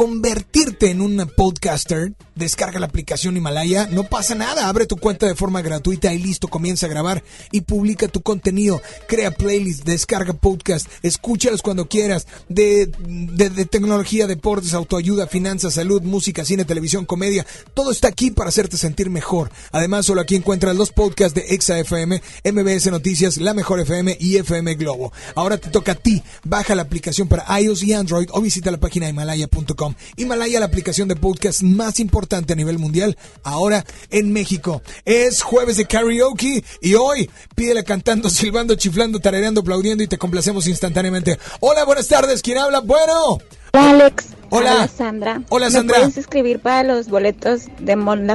[0.00, 5.34] convertirte en un podcaster, descarga la aplicación Himalaya, no pasa nada, abre tu cuenta de
[5.34, 7.22] forma gratuita y listo, comienza a grabar
[7.52, 14.72] y publica tu contenido, crea playlists, descarga podcast, escúchalos cuando quieras, de, de, tecnología, deportes,
[14.72, 19.50] autoayuda, finanzas, salud, música, cine, televisión, comedia, todo está aquí para hacerte sentir mejor.
[19.70, 24.36] Además, solo aquí encuentras los podcasts de Exa FM, MBS Noticias, La Mejor FM y
[24.36, 25.12] FM Globo.
[25.34, 28.80] Ahora te toca a ti, baja la aplicación para iOS y Android o visita la
[28.80, 29.89] página himalaya.com.
[30.16, 34.82] Himalaya, la aplicación de podcast más importante a nivel mundial, ahora en México.
[35.04, 40.66] Es jueves de karaoke y hoy pídele cantando, silbando, chiflando, tarareando, aplaudiendo y te complacemos
[40.66, 41.38] instantáneamente.
[41.60, 42.80] Hola, buenas tardes, ¿quién habla?
[42.80, 43.38] Bueno.
[43.72, 44.26] Hola, Alex.
[44.52, 44.72] Hola.
[44.74, 45.42] Hola, Sandra.
[45.48, 45.98] Hola, Sandra.
[45.98, 48.26] ¿Me puedes escribir para los boletos de Mon?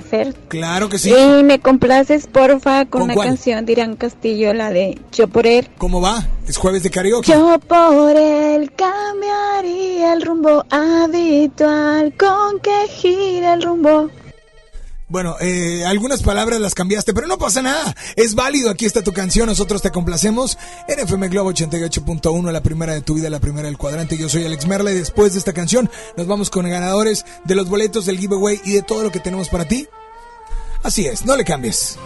[0.48, 1.14] Claro que sí.
[1.14, 3.28] Y me complaces, porfa, con, ¿Con una cuál?
[3.28, 5.68] canción de Irán Castillo, la de Yo por él.
[5.78, 6.26] ¿Cómo va?
[6.48, 7.30] Es jueves de karaoke.
[7.30, 14.10] Yo por él cambiaría el rumbo habitual con que gira el rumbo.
[15.08, 17.96] Bueno, eh, algunas palabras las cambiaste, pero no pasa nada.
[18.16, 20.58] Es válido, aquí está tu canción, nosotros te complacemos.
[20.88, 24.18] En FM Globo 88.1, la primera de tu vida, la primera del cuadrante.
[24.18, 27.70] Yo soy Alex Merla y después de esta canción nos vamos con ganadores de los
[27.70, 29.88] boletos del giveaway y de todo lo que tenemos para ti.
[30.82, 31.98] Así es, no le cambies.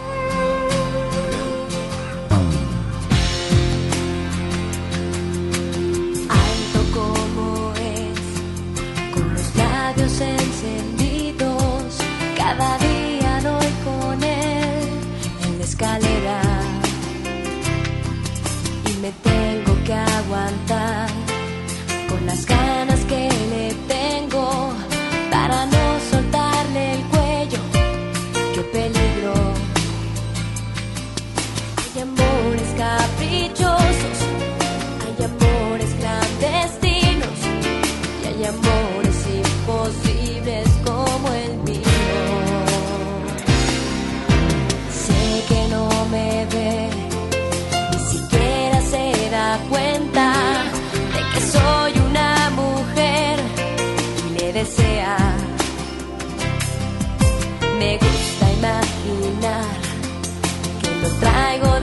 [61.02, 61.79] Lo traigo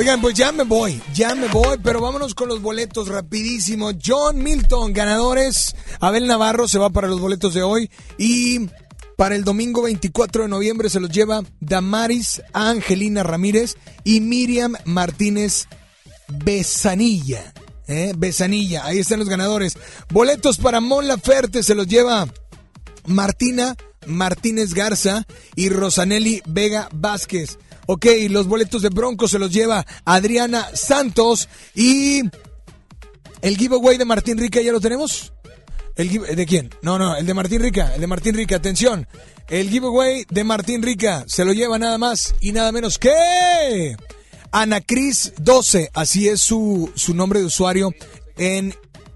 [0.00, 3.90] Oigan, pues ya me voy, ya me voy, pero vámonos con los boletos rapidísimo.
[4.02, 5.76] John Milton, ganadores.
[6.00, 8.60] Abel Navarro se va para los boletos de hoy y
[9.18, 15.68] para el domingo 24 de noviembre se los lleva Damaris Angelina Ramírez y Miriam Martínez
[16.28, 17.52] Besanilla.
[17.86, 18.14] ¿eh?
[18.16, 19.76] Besanilla, ahí están los ganadores.
[20.08, 22.26] Boletos para Mon Laferte se los lleva
[23.04, 27.58] Martina Martínez Garza y Rosanelli Vega Vázquez.
[27.92, 32.22] Ok, los boletos de Bronco se los lleva Adriana Santos y
[33.42, 35.32] el giveaway de Martín Rica ya lo tenemos.
[35.96, 36.70] El ¿De quién?
[36.82, 39.08] No, no, el de Martín Rica, el de Martín Rica, atención.
[39.48, 43.96] El giveaway de Martín Rica se lo lleva nada más y nada menos que
[44.52, 47.92] Ana Cris 12, así es su, su nombre de usuario
[48.36, 48.72] en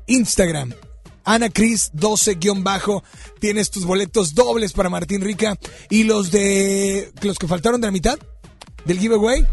[0.09, 0.75] Instagram.
[1.23, 3.05] Ana Cris 12 guion bajo,
[3.39, 5.57] tienes tus boletos dobles para Martín Rica
[5.91, 8.19] y los de los que faltaron de la mitad
[8.85, 9.47] del giveaway.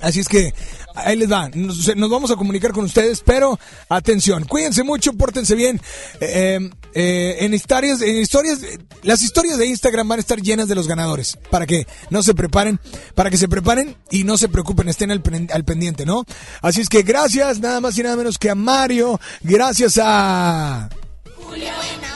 [0.00, 0.54] Así es que
[0.94, 1.48] ahí les va.
[1.54, 3.58] Nos, vamos a comunicar con ustedes, pero
[3.88, 5.80] atención, cuídense mucho, pórtense bien.
[6.20, 8.60] Eh, eh, en historias, en historias,
[9.02, 12.34] las historias de Instagram van a estar llenas de los ganadores para que no se
[12.34, 12.78] preparen,
[13.14, 16.24] para que se preparen y no se preocupen, estén al pendiente, ¿no?
[16.62, 20.88] Así es que gracias, nada más y nada menos que a Mario, gracias a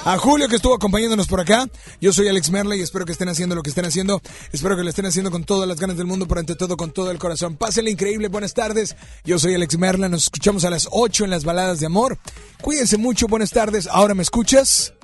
[0.05, 1.69] a Julio que estuvo acompañándonos por acá.
[2.01, 4.21] Yo soy Alex Merla y espero que estén haciendo lo que estén haciendo.
[4.53, 6.91] Espero que lo estén haciendo con todas las ganas del mundo, pero ante todo con
[6.93, 7.57] todo el corazón.
[7.57, 8.97] Pásenle increíble, buenas tardes.
[9.25, 12.19] Yo soy Alex Merla, nos escuchamos a las 8 en las baladas de amor.
[12.61, 13.89] Cuídense mucho, buenas tardes.
[13.91, 14.95] ¿Ahora me escuchas?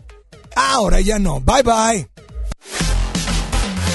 [0.56, 1.40] Ahora ya no.
[1.40, 2.08] Bye bye.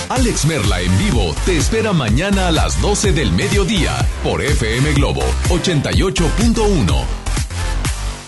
[0.09, 5.23] Alex Merla en vivo te espera mañana a las 12 del mediodía por FM Globo
[5.49, 7.22] 88.1.